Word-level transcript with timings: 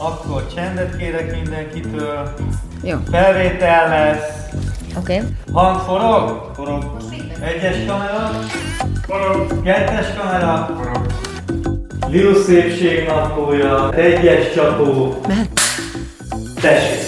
Akkor 0.00 0.46
csendet 0.54 0.96
kérek 0.96 1.34
mindenkitől. 1.34 2.34
Jó. 2.82 2.96
Felvétel 3.10 3.88
lesz. 3.88 4.48
Oké. 4.96 5.14
Okay. 5.14 5.28
Hang 5.52 5.80
forog? 5.80 6.50
Forog. 6.54 6.96
Egyes 7.40 7.86
kamera? 7.86 8.30
Forog. 9.02 9.62
Kettes 9.62 10.06
kamera? 10.18 10.74
Forog. 10.76 11.06
Liu 12.08 12.34
szépség 12.34 13.06
naplója. 13.06 13.92
Egyes 13.92 14.52
csapó. 14.54 15.20
Mehet. 15.26 15.60
Tessék. 16.60 17.07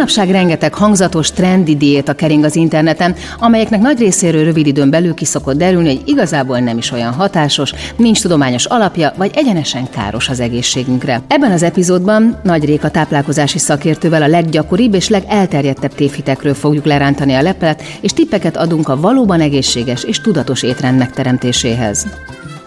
Manapság 0.00 0.30
rengeteg 0.30 0.74
hangzatos, 0.74 1.30
trendi 1.30 1.76
diéta 1.76 2.12
kering 2.12 2.44
az 2.44 2.56
interneten, 2.56 3.14
amelyeknek 3.38 3.80
nagy 3.80 3.98
részéről 3.98 4.44
rövid 4.44 4.66
időn 4.66 4.90
belül 4.90 5.14
ki 5.14 5.24
szokott 5.24 5.56
derülni, 5.56 5.88
hogy 5.88 6.08
igazából 6.08 6.58
nem 6.58 6.78
is 6.78 6.90
olyan 6.90 7.12
hatásos, 7.12 7.72
nincs 7.96 8.22
tudományos 8.22 8.64
alapja, 8.64 9.12
vagy 9.16 9.30
egyenesen 9.34 9.90
káros 9.90 10.28
az 10.28 10.40
egészségünkre. 10.40 11.22
Ebben 11.28 11.52
az 11.52 11.62
epizódban 11.62 12.38
Nagy 12.42 12.64
Réka 12.64 12.90
táplálkozási 12.90 13.58
szakértővel 13.58 14.22
a 14.22 14.26
leggyakoribb 14.26 14.94
és 14.94 15.08
legelterjedtebb 15.08 15.94
tévhitekről 15.94 16.54
fogjuk 16.54 16.84
lerántani 16.84 17.34
a 17.34 17.42
leplet, 17.42 17.82
és 18.00 18.12
tippeket 18.12 18.56
adunk 18.56 18.88
a 18.88 19.00
valóban 19.00 19.40
egészséges 19.40 20.04
és 20.04 20.20
tudatos 20.20 20.62
étrend 20.62 20.98
megteremtéséhez. 20.98 22.06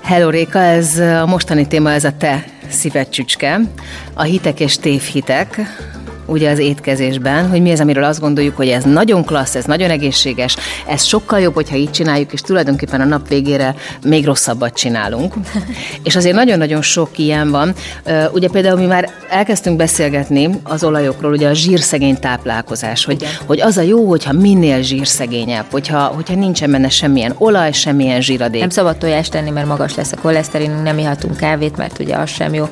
Hello 0.02 0.30
Réka, 0.30 0.60
ez 0.60 1.00
a 1.00 1.26
mostani 1.26 1.68
téma, 1.68 1.92
ez 1.92 2.04
a 2.04 2.18
te 2.18 2.44
szíved 2.70 3.10
csücske, 3.10 3.60
a 4.14 4.24
hitek 4.24 4.60
és 4.60 4.78
tévhitek, 4.78 5.62
ugye 6.26 6.52
az 6.52 6.60
étkezésben, 6.60 7.50
hogy 7.50 7.62
mi 7.62 7.72
az, 7.72 7.80
amiről 7.80 8.04
azt 8.04 8.20
gondoljuk, 8.20 8.56
hogy 8.56 8.68
ez 8.68 8.84
nagyon 8.84 9.24
klassz, 9.24 9.56
ez 9.56 9.66
nagyon 9.66 9.90
egészséges, 9.90 10.56
ez 10.88 11.04
sokkal 11.04 11.40
jobb, 11.40 11.54
hogyha 11.54 11.76
így 11.76 11.92
csináljuk, 11.92 12.34
és 12.34 12.42
tulajdonképpen 12.42 13.02
a 13.02 13.06
nap 13.06 13.28
végére 13.28 13.76
még 14.06 14.26
rosszabbat 14.26 14.74
csinálunk. 14.74 15.34
és 16.04 16.16
azért 16.16 16.36
nagyon-nagyon 16.36 16.82
sok 16.82 17.18
ilyen 17.18 17.52
van. 17.52 17.74
Ugye 18.32 18.50
például 18.50 18.80
mi 18.80 18.86
már 18.86 19.10
elkezdtünk 19.30 19.78
beszélgetni 19.78 20.50
az 20.64 20.84
olajokról, 20.84 21.32
ugye 21.32 21.50
a 21.50 21.54
zsírszegény 21.54 22.20
táplálkozás, 22.20 23.06
hogy, 23.06 23.26
hogy 23.46 23.62
az 23.62 23.78
a 23.78 23.82
jó, 23.82 24.10
hogyha 24.10 24.34
minél 24.34 24.82
zsírszegényebb, 24.82 25.66
hogyha, 25.72 26.00
hogyha 26.00 26.36
nincsen 26.36 26.72
benne 26.72 26.90
semmilyen 26.90 27.36
olaj, 27.38 27.72
semmilyen 27.72 28.22
zsíradék. 28.22 28.62
Nem 28.62 28.70
szabad 28.70 28.98
tojást 28.98 29.32
tenni, 29.32 29.50
mert 29.50 29.68
magas 29.68 29.96
lesz 29.96 30.12
a 30.12 30.22
koleszterinünk, 30.22 30.84
nem 30.84 30.98
ihatunk 30.98 31.38
kávét, 31.38 31.78
mert 31.78 32.00
ugye 32.00 32.16
az 32.16 32.30
sem 32.30 32.54
jó. 32.54 32.70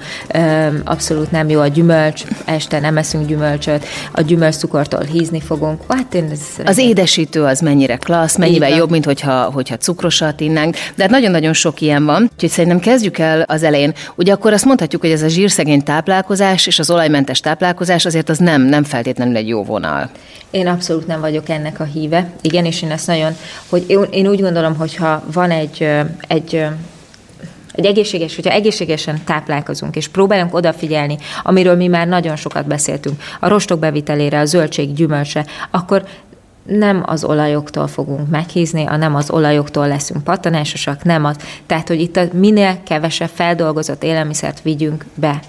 Abszolút 0.84 1.31
nem 1.31 1.50
jó 1.50 1.59
a 1.59 1.68
gyümölcs, 1.68 2.24
este 2.46 2.80
nem 2.80 2.97
eszünk 2.97 3.28
gyümölcs 3.28 3.40
gyümölcsöt, 3.41 3.85
a 4.12 4.22
gyümölcscukortól 4.22 5.02
hízni 5.03 5.40
fogunk. 5.40 5.81
Hát 5.88 6.13
én 6.13 6.29
ez 6.31 6.40
az 6.66 6.78
édesítő 6.78 7.44
az 7.44 7.59
mennyire 7.59 7.96
klassz, 7.96 8.38
mennyivel 8.38 8.69
jobb, 8.69 8.90
mint 8.90 9.06
hogyha, 9.06 9.44
hogyha 9.44 9.78
cukrosat 9.78 10.40
innánk, 10.40 10.75
de 10.96 11.03
hát 11.03 11.12
nagyon-nagyon 11.12 11.53
sok 11.53 11.81
ilyen 11.81 12.06
van, 12.06 12.29
úgyhogy 12.34 12.50
szerintem 12.50 12.79
kezdjük 12.79 13.18
el 13.18 13.41
az 13.41 13.63
elején. 13.63 13.94
Ugye 14.16 14.34
akkor 14.34 14.53
azt 14.53 14.66
mondhatjuk, 14.66 15.02
hogy 15.02 15.12
ez 15.12 15.22
a 15.22 15.28
zsírszegény 15.28 15.84
táplálkozás 15.84 16.68
és 16.68 16.79
az 16.79 16.90
olajmentes 16.90 17.40
táplálkozás 17.40 18.06
azért 18.06 18.29
az 18.29 18.38
nem, 18.38 18.62
nem 18.62 18.84
feltétlenül 18.84 19.35
egy 19.35 19.47
jó 19.47 19.63
vonal. 19.63 20.09
Én 20.52 20.68
abszolút 20.68 21.08
nem 21.08 21.19
vagyok 21.19 21.50
ennek 21.50 21.79
a 21.79 21.84
híve. 21.84 22.29
Igen, 22.41 22.66
és 22.66 22.81
én 22.81 22.91
ezt 22.91 23.08
nagyon, 23.08 23.35
hogy 23.69 23.84
én, 23.88 24.06
én 24.12 24.28
úgy 24.28 24.41
gondolom, 24.41 24.75
hogy 24.75 24.96
ha 24.96 25.23
van 25.34 25.52
egy, 25.52 25.88
egy 26.28 26.66
egy 27.74 27.86
egészséges, 27.86 28.36
hogyha 28.36 28.52
egészségesen 28.52 29.24
táplálkozunk, 29.26 29.96
és 29.96 30.08
próbálunk 30.08 30.54
odafigyelni, 30.54 31.18
amiről 31.44 31.76
mi 31.76 31.88
már 31.88 32.08
nagyon 32.08 32.36
sokat 32.36 32.68
beszéltünk, 32.68 33.22
a 33.40 33.48
rostok 33.48 33.80
bevitelére, 33.80 34.40
a 34.40 34.46
zöldség, 34.46 34.94
gyümölcse, 34.94 35.46
akkor 35.72 36.04
nem 36.64 37.04
az 37.06 37.24
olajoktól 37.24 37.88
fogunk 37.88 38.30
meghízni, 38.30 38.86
a 38.86 38.96
nem 38.96 39.16
az 39.16 39.32
olajoktól 39.32 39.88
leszünk 39.88 40.24
pattanásosak, 40.24 41.04
nem 41.04 41.26
az. 41.26 41.36
Tehát, 41.66 41.88
hogy 41.88 42.02
itt 42.02 42.18
a 42.18 42.24
minél 42.34 42.78
kevesebb 42.84 43.30
feldolgozott 43.34 44.03
élelmiszert 44.03 44.62
vigyünk 44.62 45.06
be 45.16 45.40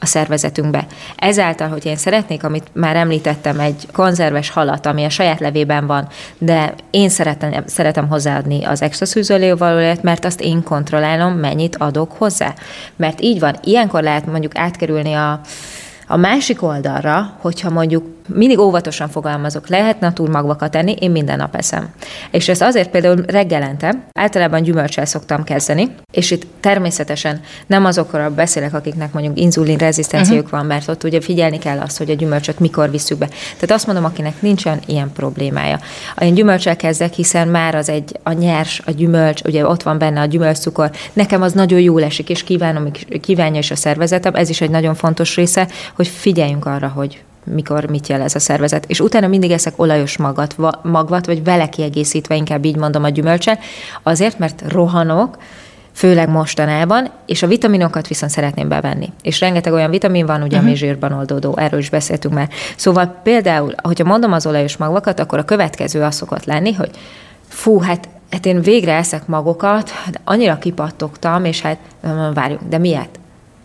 a 0.00 0.06
szervezetünkbe. 0.06 0.86
Ezáltal, 1.16 1.68
hogy 1.68 1.86
én 1.86 1.96
szeretnék, 1.96 2.44
amit 2.44 2.66
már 2.72 2.96
említettem, 2.96 3.60
egy 3.60 3.86
konzerves 3.92 4.50
halat, 4.50 4.86
ami 4.86 5.04
a 5.04 5.08
saját 5.08 5.40
levében 5.40 5.86
van, 5.86 6.08
de 6.38 6.74
én 6.90 7.08
szeretem, 7.08 7.62
szeretem 7.66 8.08
hozzáadni 8.08 8.64
az 8.64 8.82
extra 8.82 9.06
szűzőlévalóját, 9.06 10.02
mert 10.02 10.24
azt 10.24 10.40
én 10.40 10.62
kontrollálom, 10.62 11.32
mennyit 11.32 11.76
adok 11.76 12.12
hozzá. 12.12 12.54
Mert 12.96 13.20
így 13.20 13.40
van, 13.40 13.56
ilyenkor 13.64 14.02
lehet 14.02 14.26
mondjuk 14.26 14.58
átkerülni 14.58 15.12
a, 15.12 15.40
a 16.06 16.16
másik 16.16 16.62
oldalra, 16.62 17.36
hogyha 17.40 17.70
mondjuk 17.70 18.04
mindig 18.34 18.58
óvatosan 18.58 19.08
fogalmazok, 19.08 19.68
lehet 19.68 20.00
naturmagvakat 20.00 20.76
enni, 20.76 20.92
én 20.92 21.10
minden 21.10 21.36
nap 21.36 21.54
eszem. 21.54 21.88
És 22.30 22.48
ezt 22.48 22.62
azért 22.62 22.90
például 22.90 23.24
reggelente, 23.26 24.06
általában 24.12 24.62
gyümölcsel 24.62 25.04
szoktam 25.04 25.44
kezdeni, 25.44 25.94
és 26.12 26.30
itt 26.30 26.46
természetesen 26.60 27.40
nem 27.66 27.84
azokról 27.84 28.28
beszélek, 28.28 28.74
akiknek 28.74 29.12
mondjuk 29.12 29.38
inzulin 29.38 29.78
rezisztenciájuk 29.78 30.44
uh-huh. 30.44 30.58
van, 30.58 30.68
mert 30.68 30.88
ott 30.88 31.04
ugye 31.04 31.20
figyelni 31.20 31.58
kell 31.58 31.78
azt, 31.78 31.98
hogy 31.98 32.10
a 32.10 32.14
gyümölcsöt 32.14 32.58
mikor 32.58 32.90
visszük 32.90 33.18
be. 33.18 33.26
Tehát 33.26 33.70
azt 33.70 33.86
mondom, 33.86 34.04
akinek 34.04 34.42
nincsen 34.42 34.80
ilyen 34.86 35.12
problémája. 35.12 35.78
Én 36.20 36.34
gyümölcsel 36.34 36.76
kezdek, 36.76 37.12
hiszen 37.12 37.48
már 37.48 37.74
az 37.74 37.88
egy 37.88 38.18
a 38.22 38.32
nyers, 38.32 38.82
a 38.84 38.90
gyümölcs, 38.90 39.42
ugye 39.42 39.66
ott 39.66 39.82
van 39.82 39.98
benne 39.98 40.20
a 40.20 40.24
gyümölcscukor, 40.24 40.90
nekem 41.12 41.42
az 41.42 41.52
nagyon 41.52 41.80
jól 41.80 42.02
esik, 42.02 42.28
és 42.28 42.44
kívánom, 42.44 42.90
kívánja 43.20 43.58
is 43.58 43.70
a 43.70 43.76
szervezetem, 43.76 44.34
ez 44.34 44.48
is 44.48 44.60
egy 44.60 44.70
nagyon 44.70 44.94
fontos 44.94 45.36
része, 45.36 45.68
hogy 45.94 46.08
figyeljünk 46.08 46.66
arra, 46.66 46.88
hogy 46.88 47.22
mikor 47.54 47.84
mit 47.84 48.06
jelez 48.06 48.34
a 48.34 48.38
szervezet. 48.38 48.84
És 48.86 49.00
utána 49.00 49.26
mindig 49.26 49.50
eszek 49.50 49.72
olajos 49.76 50.16
magat, 50.16 50.56
magvat, 50.82 51.26
vagy 51.26 51.44
vele 51.44 51.68
kiegészítve, 51.68 52.34
inkább 52.34 52.64
így 52.64 52.76
mondom 52.76 53.04
a 53.04 53.08
gyümölcsel, 53.08 53.58
azért, 54.02 54.38
mert 54.38 54.62
rohanok, 54.68 55.38
főleg 55.92 56.28
mostanában, 56.28 57.10
és 57.26 57.42
a 57.42 57.46
vitaminokat 57.46 58.08
viszont 58.08 58.32
szeretném 58.32 58.68
bevenni. 58.68 59.12
És 59.22 59.40
rengeteg 59.40 59.72
olyan 59.72 59.90
vitamin 59.90 60.26
van, 60.26 60.42
ugye, 60.42 60.56
uh-huh. 60.56 60.68
ami 60.68 60.76
zsírban 60.76 61.12
oldódó, 61.12 61.56
erről 61.56 61.80
is 61.80 61.90
beszéltünk 61.90 62.34
már. 62.34 62.48
Szóval 62.76 63.20
például, 63.22 63.74
hogyha 63.82 64.04
mondom 64.04 64.32
az 64.32 64.46
olajos 64.46 64.76
magvakat, 64.76 65.20
akkor 65.20 65.38
a 65.38 65.44
következő 65.44 66.02
az 66.02 66.14
szokott 66.14 66.44
lenni, 66.44 66.72
hogy 66.72 66.90
fú, 67.48 67.80
hát 67.80 68.08
hát 68.30 68.46
én 68.46 68.60
végre 68.60 68.92
eszek 68.92 69.26
magokat, 69.26 69.90
de 70.10 70.20
annyira 70.24 70.58
kipattogtam, 70.58 71.44
és 71.44 71.60
hát 71.60 71.78
várjunk, 72.34 72.62
de 72.68 72.78
miért? 72.78 73.18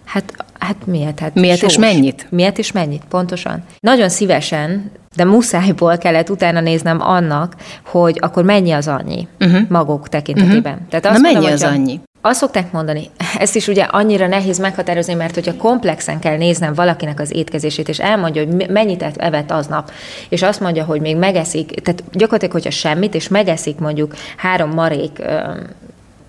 Hát, 0.06 0.43
hát 0.64 0.86
miért? 0.86 1.20
Hát 1.20 1.34
miért 1.34 1.58
sós. 1.58 1.72
és 1.72 1.80
mennyit? 1.80 2.28
Miért 2.30 2.58
és 2.58 2.72
mennyit, 2.72 3.04
pontosan. 3.10 3.64
Nagyon 3.80 4.10
szívesen, 4.10 4.92
de 5.16 5.26
muszájból 5.26 5.98
kellett 5.98 6.30
utána 6.30 6.60
néznem 6.60 7.02
annak, 7.02 7.56
hogy 7.86 8.18
akkor 8.22 8.44
mennyi 8.44 8.72
az 8.72 8.88
annyi 8.88 9.28
uh-huh. 9.40 9.70
magok 9.70 10.10
tekintetében. 10.10 10.74
Uh-huh. 10.74 10.88
Tehát 10.90 11.06
azt 11.06 11.16
Na 11.16 11.22
mennyi 11.22 11.34
mondom, 11.34 11.54
az 11.54 11.64
annyi? 11.64 12.00
Azt 12.22 12.40
szokták 12.40 12.72
mondani, 12.72 13.10
ezt 13.40 13.56
is 13.56 13.68
ugye 13.68 13.84
annyira 13.84 14.28
nehéz 14.28 14.60
meghatározni, 14.60 15.14
mert 15.14 15.34
hogyha 15.34 15.56
komplexen 15.56 16.20
kell 16.20 16.38
néznem 16.38 16.74
valakinek 16.74 17.20
az 17.20 17.36
étkezését, 17.36 17.90
és 17.90 18.00
elmondja, 18.00 18.46
hogy 18.46 18.70
mennyit 18.70 19.04
evett 19.16 19.52
aznap, 19.52 19.92
és 20.30 20.42
azt 20.42 20.60
mondja, 20.60 20.84
hogy 20.84 21.02
még 21.02 21.18
megeszik, 21.18 21.72
tehát 21.82 22.04
gyakorlatilag, 22.12 22.54
hogyha 22.54 22.70
semmit, 22.70 23.16
és 23.16 23.28
megeszik 23.28 23.80
mondjuk 23.80 24.16
három 24.38 24.70
marék 24.70 25.22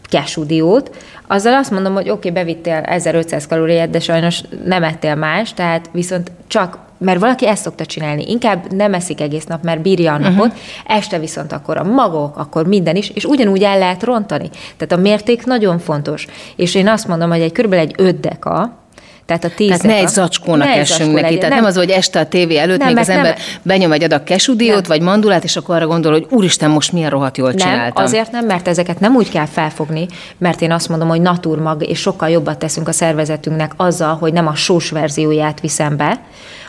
kesudiót, 0.09 0.97
azzal 1.27 1.55
azt 1.55 1.71
mondom, 1.71 1.95
hogy 1.95 2.11
oké, 2.11 2.29
okay, 2.29 2.45
bevittél 2.45 2.77
1500 2.77 3.47
kalóriát, 3.47 3.91
de 3.91 4.01
sajnos 4.01 4.41
nem 4.65 4.83
ettél 4.83 5.15
más, 5.15 5.53
tehát 5.55 5.91
viszont 5.93 6.33
csak 6.47 6.83
mert 6.99 7.21
valaki 7.21 7.47
ezt 7.47 7.63
szokta 7.63 7.87
csinálni, 7.87 8.31
inkább 8.31 8.73
nem 8.73 8.95
eszik 8.95 9.21
egész 9.21 9.45
nap, 9.45 9.63
mert 9.63 9.81
bírja 9.81 10.13
a 10.13 10.19
napot, 10.19 10.47
uh-huh. 10.47 10.97
este 10.97 11.19
viszont 11.19 11.53
akkor 11.53 11.77
a 11.77 11.85
magok, 11.85 12.37
akkor 12.37 12.67
minden 12.67 12.97
is, 12.97 13.11
és 13.11 13.25
ugyanúgy 13.25 13.63
el 13.63 13.79
lehet 13.79 14.03
rontani. 14.03 14.51
Tehát 14.77 14.93
a 14.93 15.09
mérték 15.09 15.45
nagyon 15.45 15.79
fontos. 15.79 16.27
És 16.57 16.75
én 16.75 16.89
azt 16.89 17.09
mondom, 17.09 17.31
hogy 17.31 17.41
egy 17.41 17.53
körülbelül 17.53 17.85
egy 17.85 17.95
5 17.97 18.21
deka, 18.21 18.73
Tehát 19.27 19.45
a 19.45 19.49
tíz 19.57 19.67
Tehát 19.69 19.83
ne 19.83 19.95
egy 19.95 20.09
zacskónak 20.09 20.69
ne 20.69 20.75
essünk 20.75 21.11
neki. 21.13 21.23
legyen. 21.23 21.39
Tehát 21.39 21.55
nem 21.55 21.65
az, 21.65 21.77
hogy 21.77 21.91
este 21.91 22.21
a 22.21 22.27
tévé 22.27 22.57
előtt 22.57 22.79
Nem, 22.79 22.89
még 22.89 22.97
az 22.97 23.09
ember 23.09 23.25
nem- 23.25 23.45
benyom 23.63 23.93
egy 23.93 24.03
adag 24.03 24.25
kesudiót, 24.25 24.75
Nem. 24.75 24.83
vagy 24.87 25.01
mandulát, 25.01 25.45
és 25.45 25.57
akkor 25.57 25.75
arra 25.75 25.87
gondol, 25.87 26.13
hogy 26.13 26.27
úristen, 26.31 26.71
most 26.71 26.93
milyen 26.93 27.11
rohadt 27.11 27.37
jól 27.37 27.49
Nem, 27.49 27.57
csináltam. 27.57 28.05
azért 28.05 28.31
nem, 28.33 28.47
mert 28.47 28.69
ezeket 28.69 29.01
nem 29.01 29.15
úgy 29.15 29.31
kell 29.31 29.47
felfogni, 29.47 30.07
mert 30.39 30.61
én 30.61 30.73
azt 30.73 30.89
mondom, 30.89 31.09
hogy 31.09 31.21
naturmag, 31.21 31.87
és 31.89 31.99
sokkal 32.01 32.29
jobbat 32.29 32.59
teszünk 32.59 32.89
a 32.89 32.93
szervezetünknek 32.93 33.73
azzal, 33.77 34.17
hogy 34.17 34.33
nem 34.33 34.47
a 34.47 34.55
sós 34.55 34.91
verzióját 34.91 35.61
viszem 35.61 35.97
be, 35.97 36.21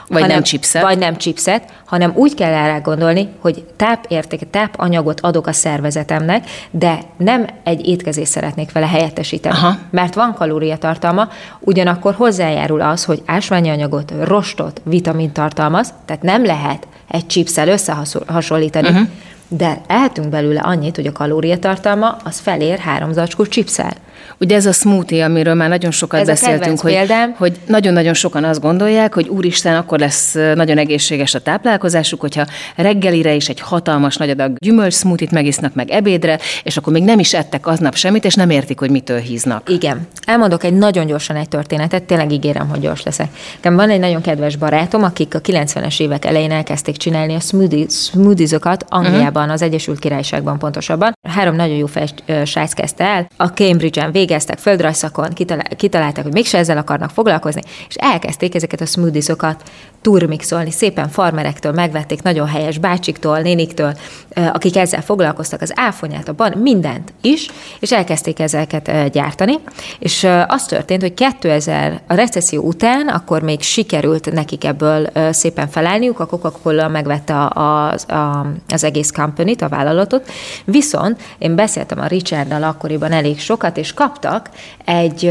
Vagy 0.08 0.22
hanem, 0.22 0.36
nem 0.36 0.44
chipset. 0.44 0.82
Vagy 0.82 0.98
nem 0.98 1.18
chipset, 1.18 1.64
hanem 1.86 2.12
úgy 2.16 2.34
kell 2.34 2.54
erre 2.54 2.78
gondolni, 2.78 3.30
hogy 3.40 3.66
tápérték, 3.76 4.50
tápanyagot 4.50 5.20
adok 5.20 5.48
a 5.48 5.52
szervezetemnek, 5.52 6.50
de 6.72 7.00
nem 7.18 7.46
egy 7.64 7.88
étkezést 7.88 8.32
szeretnék 8.32 8.72
vele 8.72 8.88
helyettesíteni. 8.88 9.56
Aha. 9.56 9.78
Mert 9.90 10.14
van 10.14 10.34
kalóriatartalma, 10.34 11.30
ugyanakkor 11.60 12.14
hozzájárul 12.14 12.82
az, 12.82 13.04
hogy 13.04 13.22
ásványi 13.26 13.70
anyagot, 13.70 14.14
rostot, 14.24 14.82
vitamint 14.84 15.34
tartalmaz, 15.34 15.94
tehát 16.06 16.22
nem 16.24 16.46
lehet 16.46 16.88
egy 17.08 17.28
chipsel 17.28 17.68
összehasonlítani, 17.68 18.88
uh-huh. 18.88 19.08
de 19.48 19.82
ehetünk 19.88 20.30
belőle 20.30 20.60
annyit, 20.60 20.96
hogy 20.96 21.08
a 21.08 21.12
kalóriatartalma 21.12 22.18
az 22.24 22.40
felér 22.40 22.78
három 22.80 23.14
zacskó 23.14 23.46
chipsel. 23.46 23.94
Ugye 24.40 24.56
ez 24.56 24.66
a 24.66 24.72
smoothie, 24.72 25.26
amiről 25.26 25.54
már 25.54 25.70
nagyon 25.70 25.92
sokat 25.92 26.20
Ez 26.20 26.28
beszéltünk, 26.28 26.80
hogy, 26.80 26.94
példám. 26.94 27.36
hogy 27.38 27.60
nagyon-nagyon 27.68 28.14
sokan 28.14 28.44
azt 28.44 28.62
gondolják, 28.62 29.14
hogy 29.14 29.28
úristen, 29.28 29.76
akkor 29.76 30.00
lesz 30.00 30.34
nagyon 30.34 30.78
egészséges 30.78 31.34
a 31.34 31.42
táplálkozásuk, 31.42 32.22
hogyha 32.22 32.46
reggelire 32.76 33.34
is 33.34 33.50
egy 33.50 33.60
hatalmas 33.60 34.18
nagy 34.18 34.30
adag 34.30 34.58
gyümölcs 34.58 34.94
smoothie-t 34.94 35.32
megisznak 35.32 35.74
meg 35.74 35.90
ebédre, 35.90 36.40
és 36.64 36.78
akkor 36.78 36.94
még 36.94 37.04
nem 37.04 37.20
is 37.20 37.34
ettek 37.34 37.68
aznap 37.68 37.96
semmit, 37.96 38.26
és 38.26 38.36
nem 38.36 38.50
értik, 38.50 38.80
hogy 38.80 38.90
mitől 38.90 39.20
híznak. 39.20 39.70
Igen. 39.70 40.08
Elmondok 40.26 40.64
egy 40.64 40.74
nagyon 40.74 41.06
gyorsan 41.06 41.36
egy 41.36 41.50
történetet, 41.50 42.04
tényleg 42.04 42.32
ígérem, 42.32 42.70
hogy 42.70 42.80
gyors 42.80 43.04
leszek. 43.04 43.28
Nekem 43.56 43.76
van 43.76 43.90
egy 43.90 44.00
nagyon 44.00 44.22
kedves 44.22 44.56
barátom, 44.56 45.04
akik 45.04 45.36
a 45.36 45.42
90-es 45.42 46.02
évek 46.02 46.26
elején 46.26 46.52
elkezdték 46.52 46.98
csinálni 46.98 47.36
a 47.36 47.40
smoothie, 47.40 47.86
smoothiezokat 47.90 48.86
Angliában, 48.90 49.50
az 49.50 49.62
Egyesült 49.62 50.00
Királyságban 50.00 50.60
pontosabban. 50.60 51.14
Három 51.30 51.56
nagyon 51.56 51.76
jó 51.76 51.86
fej, 51.86 52.06
srác 52.46 52.74
kezdte 52.74 53.04
el, 53.04 53.28
a 53.38 53.46
Cambridge-en 53.46 54.12
végeztek, 54.16 54.58
földrajzszakon, 54.58 55.30
kitalál, 55.34 55.68
kitalálták, 55.78 56.24
hogy 56.24 56.34
mégse 56.34 56.58
ezzel 56.58 56.78
akarnak 56.78 57.10
foglalkozni, 57.10 57.62
és 57.88 57.96
elkezdték 57.96 58.56
ezeket 58.56 58.82
a 58.82 58.86
smoothiesokat 58.86 59.64
turmixolni, 60.02 60.72
szépen 60.72 61.10
farmerektől 61.10 61.72
megvették, 61.72 62.22
nagyon 62.22 62.48
helyes 62.48 62.78
bácsiktól, 62.78 63.40
néniktől, 63.40 63.98
akik 64.34 64.78
ezzel 64.78 65.02
foglalkoztak, 65.02 65.62
az 65.62 65.72
áfonyát, 65.76 66.28
a 66.28 66.34
ban, 66.34 66.54
mindent 66.58 67.14
is, 67.22 67.48
és 67.80 67.92
elkezdték 67.92 68.40
ezeket 68.40 69.12
gyártani, 69.12 69.60
és 70.00 70.28
az 70.48 70.66
történt, 70.66 71.02
hogy 71.02 71.14
2000, 71.14 72.02
a 72.08 72.14
recesszió 72.14 72.64
után, 72.64 73.08
akkor 73.08 73.42
még 73.42 73.62
sikerült 73.62 74.32
nekik 74.32 74.64
ebből 74.64 75.10
szépen 75.32 75.68
felállniuk, 75.68 76.20
a 76.20 76.26
Coca-Cola 76.26 76.88
megvette 76.88 77.34
a, 77.38 77.50
a, 77.50 78.14
a, 78.14 78.46
az 78.68 78.84
egész 78.84 79.12
company 79.12 79.56
a 79.60 79.68
vállalatot, 79.68 80.32
viszont 80.66 81.22
én 81.38 81.56
beszéltem 81.56 82.00
a 82.00 82.08
Richarddal 82.08 82.64
akkoriban 82.64 83.12
elég 83.12 83.40
sokat, 83.40 83.78
és 83.78 83.94
kaptak 84.06 84.50
egy, 84.86 85.26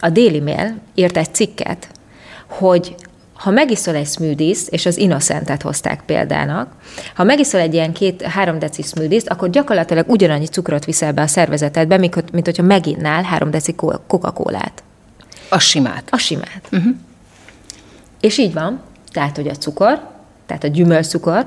a 0.00 0.08
Daily 0.08 0.40
Mail 0.40 0.74
írt 0.94 1.16
egy 1.16 1.34
cikket, 1.34 1.88
hogy 2.46 2.94
ha 3.32 3.50
megiszol 3.50 3.94
egy 3.94 4.06
smoothies 4.06 4.68
és 4.68 4.86
az 4.86 4.96
Innocentet 4.96 5.62
hozták 5.62 6.02
példának, 6.06 6.72
ha 7.14 7.24
megiszol 7.24 7.60
egy 7.60 7.74
ilyen 7.74 7.92
két-három 7.92 8.58
deci 8.58 8.82
smoothies 8.82 9.22
akkor 9.24 9.50
gyakorlatilag 9.50 10.08
ugyanannyi 10.08 10.46
cukrot 10.46 10.84
viszel 10.84 11.12
be 11.12 11.22
a 11.22 11.26
szervezetedbe, 11.26 11.96
mint, 11.96 12.32
mint 12.32 12.44
hogyha 12.44 12.62
meginnál 12.62 13.22
három 13.22 13.50
deci 13.50 13.74
Coca-Colát. 14.06 14.82
A 15.48 15.58
simát. 15.58 16.08
A 16.10 16.16
simát. 16.16 16.68
Uh-huh. 16.72 16.94
És 18.20 18.38
így 18.38 18.52
van, 18.52 18.80
tehát, 19.12 19.36
hogy 19.36 19.48
a 19.48 19.54
cukor, 19.54 20.00
tehát 20.46 20.64
a 20.64 20.68
gyümölcscukor, 20.68 21.46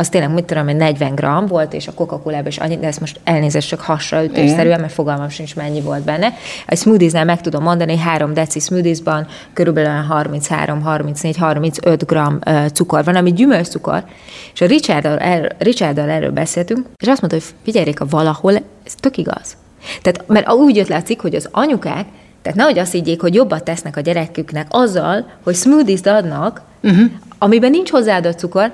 az 0.00 0.08
tényleg, 0.08 0.30
mit 0.30 0.44
tudom, 0.44 0.64
hogy 0.64 0.76
40 0.76 1.14
gram 1.14 1.46
volt, 1.46 1.72
és 1.72 1.88
a 1.88 1.92
coca 1.92 2.20
cola 2.20 2.42
is 2.46 2.58
annyi, 2.58 2.78
de 2.78 2.86
ezt 2.86 3.00
most 3.00 3.20
elnézést 3.24 3.68
csak 3.68 3.80
hasra 3.80 4.24
ütésszerűen, 4.24 4.80
mert 4.80 4.92
fogalmam 4.92 5.28
sincs, 5.28 5.56
mennyi 5.56 5.80
volt 5.80 6.02
benne. 6.02 6.32
Egy 6.66 6.78
smoothiesnál 6.78 7.24
meg 7.24 7.40
tudom 7.40 7.62
mondani, 7.62 7.96
3 7.96 8.34
deci 8.34 8.60
smoothiesban 8.60 9.26
körülbelül 9.52 9.90
olyan 9.90 10.04
33, 10.04 10.82
34, 10.82 11.36
35 11.36 12.06
gram 12.06 12.38
ö, 12.46 12.66
cukor 12.72 13.04
van, 13.04 13.16
ami 13.16 13.32
gyümölcscukor. 13.32 14.04
És 14.52 14.60
a 14.60 14.66
Richarddal, 14.66 15.18
er, 15.18 15.56
Richarddal 15.58 16.08
erről 16.08 16.30
beszéltünk, 16.30 16.86
és 16.96 17.08
azt 17.08 17.20
mondta, 17.20 17.38
hogy 17.38 17.54
figyeljék, 17.64 18.00
a 18.00 18.06
valahol 18.10 18.52
ez 18.84 18.94
tök 18.94 19.16
igaz. 19.16 19.56
Tehát, 20.02 20.24
mert 20.26 20.52
úgy 20.52 20.76
jött 20.76 20.88
látszik, 20.88 21.20
hogy 21.20 21.34
az 21.34 21.48
anyukák 21.52 22.06
tehát 22.42 22.58
nehogy 22.58 22.78
azt 22.78 22.92
higgyék, 22.92 23.20
hogy 23.20 23.34
jobbat 23.34 23.64
tesznek 23.64 23.96
a 23.96 24.00
gyereküknek 24.00 24.66
azzal, 24.70 25.26
hogy 25.44 25.54
smoothies 25.54 26.00
adnak, 26.00 26.62
uh-huh. 26.82 27.10
amiben 27.38 27.70
nincs 27.70 27.90
hozzáadott 27.90 28.38
cukor, 28.38 28.72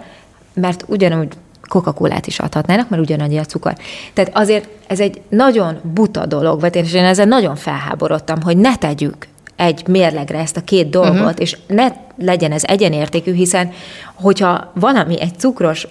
mert 0.61 0.85
ugyanúgy 0.87 1.29
coca 1.69 1.94
is 2.25 2.38
adhatnának, 2.38 2.88
mert 2.88 3.03
ugyanannyi 3.03 3.38
a 3.38 3.44
cukor. 3.44 3.76
Tehát 4.12 4.31
azért 4.35 4.69
ez 4.87 5.00
egy 5.00 5.20
nagyon 5.29 5.81
buta 5.94 6.26
dolog, 6.26 6.61
vagy 6.61 6.94
én 6.94 7.05
ezzel 7.05 7.26
nagyon 7.26 7.56
felháborodtam, 7.56 8.43
hogy 8.43 8.56
ne 8.56 8.76
tegyük 8.76 9.26
egy 9.56 9.88
mérlegre 9.88 10.38
ezt 10.38 10.56
a 10.56 10.61
két 10.61 10.91
dolgot, 10.91 11.20
uh-huh. 11.20 11.35
és 11.37 11.56
ne 11.67 11.88
legyen 12.19 12.53
ez 12.53 12.64
egyenértékű, 12.64 13.32
hiszen 13.32 13.73
hogyha 14.14 14.73
valami 14.75 15.20
egy 15.20 15.38
cukros 15.38 15.87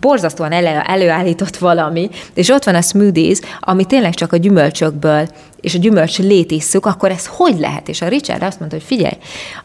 borzasztóan 0.00 0.52
elő, 0.52 0.80
előállított 0.86 1.56
valami, 1.56 2.10
és 2.34 2.48
ott 2.48 2.64
van 2.64 2.74
a 2.74 2.80
smoothies, 2.80 3.38
ami 3.60 3.84
tényleg 3.84 4.14
csak 4.14 4.32
a 4.32 4.36
gyümölcsökből 4.36 5.28
és 5.60 5.74
a 5.74 5.78
gyümölcs 5.78 6.18
létisszuk, 6.18 6.86
akkor 6.86 7.10
ez 7.10 7.26
hogy 7.26 7.58
lehet? 7.58 7.88
És 7.88 8.02
a 8.02 8.08
Richard 8.08 8.42
azt 8.42 8.58
mondta, 8.58 8.76
hogy 8.76 8.86
figyelj, 8.86 9.16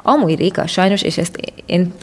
amúgy 0.01 0.37
Réka 0.37 0.67
sajnos, 0.67 1.01
és 1.01 1.17
ezt 1.17 1.37
én 1.65 1.93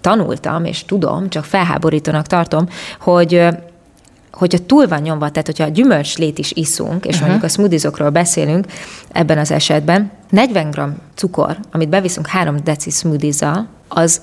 tanultam, 0.00 0.64
és 0.64 0.84
tudom, 0.84 1.28
csak 1.28 1.44
felháborítónak 1.44 2.26
tartom, 2.26 2.68
hogy 3.00 3.46
hogyha 4.32 4.58
túl 4.66 4.88
van 4.88 5.00
nyomva, 5.00 5.30
tehát 5.30 5.46
hogyha 5.46 5.64
a 5.64 5.68
gyümölcslét 5.68 6.38
is 6.38 6.52
iszunk, 6.52 7.04
és 7.04 7.14
uh-huh. 7.14 7.28
mondjuk 7.28 7.50
a 7.50 7.52
smoothiesokról 7.52 8.10
beszélünk 8.10 8.66
ebben 9.12 9.38
az 9.38 9.50
esetben, 9.50 10.10
40 10.30 10.70
g 10.70 10.80
cukor, 11.14 11.58
amit 11.72 11.88
beviszünk 11.88 12.26
3 12.26 12.56
deci 12.64 12.90
smoothies 12.90 13.40
az 13.88 14.20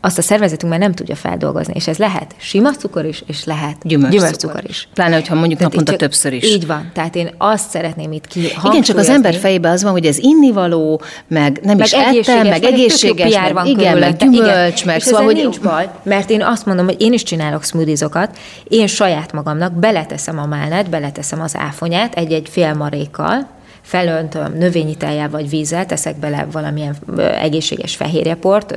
azt 0.00 0.18
a 0.18 0.22
szervezetünk 0.22 0.72
már 0.72 0.80
nem 0.80 0.92
tudja 0.92 1.14
feldolgozni, 1.14 1.72
és 1.76 1.86
ez 1.86 1.96
lehet 1.96 2.34
sima 2.36 2.70
cukor 2.70 3.04
is, 3.04 3.22
és 3.26 3.44
lehet 3.44 3.76
gyümölcscukor, 3.82 4.18
gyümölcscukor 4.18 4.62
is. 4.68 4.88
Pláne, 4.94 5.14
hogyha 5.14 5.34
mondjuk 5.34 5.58
tehát 5.58 5.72
naponta 5.72 5.96
többször 5.96 6.32
is. 6.32 6.44
Így 6.44 6.66
van, 6.66 6.90
tehát 6.94 7.16
én 7.16 7.30
azt 7.38 7.70
szeretném 7.70 8.12
itt 8.12 8.26
ki 8.26 8.40
Igen, 8.64 8.82
csak 8.82 8.96
az 8.96 9.08
ember 9.08 9.34
fejében 9.34 9.72
az 9.72 9.82
van, 9.82 9.92
hogy 9.92 10.06
ez 10.06 10.18
innivaló, 10.18 11.02
meg 11.28 11.60
nem 11.62 11.76
meg 11.76 11.86
is 11.86 11.92
ettem, 11.92 12.46
meg 12.46 12.64
egészséges, 12.64 13.34
meg, 13.34 13.52
van 13.52 13.66
igen, 13.66 13.98
meg 13.98 14.16
gyümölcs, 14.16 14.80
igen. 14.80 14.86
meg 14.86 14.96
és 14.96 15.02
szóval, 15.02 15.24
hogy... 15.24 15.34
nincs 15.34 15.60
baj, 15.60 15.90
mert 16.02 16.30
én 16.30 16.42
azt 16.42 16.66
mondom, 16.66 16.84
hogy 16.84 17.00
én 17.00 17.12
is 17.12 17.22
csinálok 17.22 17.64
smoothiesokat, 17.64 18.38
én 18.68 18.86
saját 18.86 19.32
magamnak 19.32 19.72
beleteszem 19.72 20.38
a 20.38 20.46
málnát, 20.46 20.90
beleteszem 20.90 21.40
az 21.40 21.56
áfonyát 21.56 22.14
egy-egy 22.14 22.48
fél 22.50 22.74
marékkal, 22.74 23.48
felöntöm 23.82 24.52
növényi 24.52 24.94
tejjel 24.94 25.30
vagy 25.30 25.48
vízzel, 25.48 25.86
teszek 25.86 26.16
bele 26.16 26.46
valamilyen 26.52 26.96
egészséges 27.18 27.96
fehérjeport, 27.96 28.74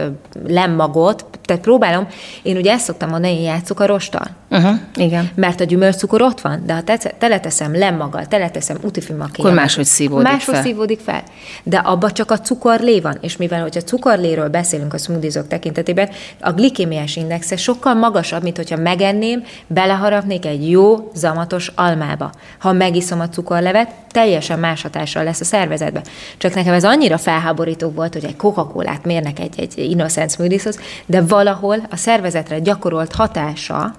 lemmagot, 0.47 1.25
tehát 1.45 1.61
próbálom, 1.61 2.07
én 2.41 2.57
ugye 2.57 2.71
ezt 2.71 2.83
szoktam 2.83 3.09
mondani, 3.09 3.35
hogy 3.35 3.43
játszok 3.43 3.79
a 3.79 3.85
rostal. 3.85 4.27
Uh-huh, 4.49 4.75
igen. 4.95 5.29
Mert 5.35 5.59
a 5.59 5.63
gyümölcscukor 5.63 6.21
ott 6.21 6.41
van, 6.41 6.63
de 6.65 6.73
ha 6.73 6.81
teleteszem 7.17 7.77
lemmaggal, 7.77 8.25
teleteszem 8.25 8.77
utifimakéjjel. 8.81 9.51
Akkor 9.51 9.53
máshogy 9.53 9.85
szívódik 9.85 10.27
máshogy 10.27 10.53
fel. 10.53 10.63
szívódik 10.63 10.99
fel. 10.99 11.23
De 11.63 11.77
abba 11.77 12.11
csak 12.11 12.31
a 12.31 12.39
cukorlé 12.39 12.99
van, 12.99 13.17
és 13.21 13.37
mivel, 13.37 13.61
hogyha 13.61 13.81
cukorléről 13.81 14.49
beszélünk 14.49 14.93
a 14.93 14.97
smoothiesok 14.97 15.47
tekintetében, 15.47 16.09
a 16.41 16.51
glikémiás 16.51 17.15
indexe 17.15 17.55
sokkal 17.55 17.93
magasabb, 17.93 18.43
mint 18.43 18.57
hogyha 18.57 18.77
megenném, 18.77 19.43
beleharapnék 19.67 20.45
egy 20.45 20.69
jó, 20.69 21.11
zamatos 21.13 21.71
almába. 21.75 22.31
Ha 22.59 22.71
megiszom 22.71 23.19
a 23.19 23.29
cukorlevet, 23.29 23.89
teljesen 24.11 24.59
más 24.59 24.85
hatással 25.03 25.23
lesz 25.23 25.39
a 25.39 25.43
szervezetbe. 25.43 26.01
Csak 26.37 26.53
nekem 26.53 26.73
ez 26.73 26.83
annyira 26.83 27.17
felháborító 27.17 27.89
volt, 27.89 28.13
hogy 28.13 28.25
egy 28.25 28.35
Coca-Colát 28.35 29.05
mérnek 29.05 29.39
egy, 29.39 29.59
egy 29.59 29.77
innocent 29.77 30.31
smoothieshoz, 30.31 30.79
de 31.05 31.21
valahol 31.21 31.77
a 31.89 31.95
szervezetre 31.95 32.59
gyakorolt 32.59 33.13
hatása, 33.13 33.95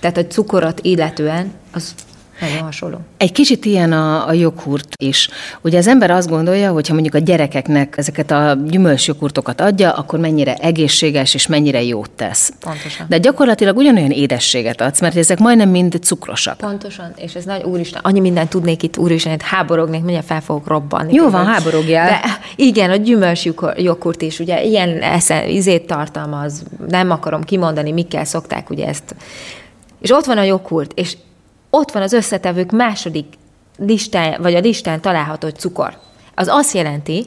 tehát 0.00 0.16
a 0.16 0.26
cukorot 0.26 0.80
illetően, 0.82 1.52
az 1.72 1.94
nagyon 2.40 2.58
hasonló. 2.58 2.98
Egy 3.16 3.32
kicsit 3.32 3.64
ilyen 3.64 3.92
a, 3.92 4.28
a 4.28 4.32
joghurt 4.32 4.88
is. 5.02 5.28
Ugye 5.60 5.78
az 5.78 5.86
ember 5.86 6.10
azt 6.10 6.28
gondolja, 6.28 6.72
hogy 6.72 6.88
ha 6.88 6.92
mondjuk 6.92 7.14
a 7.14 7.18
gyerekeknek 7.18 7.96
ezeket 7.96 8.30
a 8.30 8.58
gyümölcs 8.66 9.06
joghurtokat 9.06 9.60
adja, 9.60 9.92
akkor 9.92 10.18
mennyire 10.18 10.54
egészséges 10.54 11.34
és 11.34 11.46
mennyire 11.46 11.82
jót 11.82 12.10
tesz. 12.10 12.52
Pontosan. 12.60 13.06
De 13.08 13.18
gyakorlatilag 13.18 13.76
ugyanolyan 13.76 14.10
édességet 14.10 14.80
adsz, 14.80 15.00
mert 15.00 15.16
ezek 15.16 15.38
majdnem 15.38 15.68
mind 15.68 15.98
cukrosak. 16.02 16.56
Pontosan, 16.56 17.12
és 17.16 17.34
ez 17.34 17.44
nagy 17.44 17.62
úristen, 17.62 18.00
annyi 18.04 18.20
mindent 18.20 18.48
tudnék 18.48 18.82
itt 18.82 18.98
úristen, 18.98 19.32
itt 19.32 19.42
háborognék, 19.42 20.00
mindjárt 20.00 20.26
fel 20.26 20.40
fogok 20.40 20.66
robbanni. 20.66 21.14
Jó 21.14 21.30
van, 21.30 21.46
háborogjál. 21.46 22.08
De 22.08 22.20
igen, 22.56 22.90
a 22.90 22.96
gyümölcs 22.96 23.44
joghurt 23.76 24.22
is, 24.22 24.38
ugye 24.38 24.62
ilyen 24.62 25.00
esze, 25.02 25.48
izét 25.48 25.86
tartalmaz, 25.86 26.62
nem 26.88 27.10
akarom 27.10 27.42
kimondani, 27.42 27.92
mikkel 27.92 28.24
szokták 28.24 28.70
ugye 28.70 28.86
ezt. 28.86 29.14
És 30.00 30.10
ott 30.10 30.24
van 30.24 30.38
a 30.38 30.42
joghurt, 30.42 30.92
és 30.94 31.16
ott 31.70 31.90
van 31.90 32.02
az 32.02 32.12
összetevők 32.12 32.70
második 32.70 33.26
listája, 33.78 34.40
vagy 34.40 34.54
a 34.54 34.60
listán 34.60 35.00
található 35.00 35.48
cukor. 35.48 35.98
Az 36.34 36.48
azt 36.48 36.74
jelenti, 36.74 37.26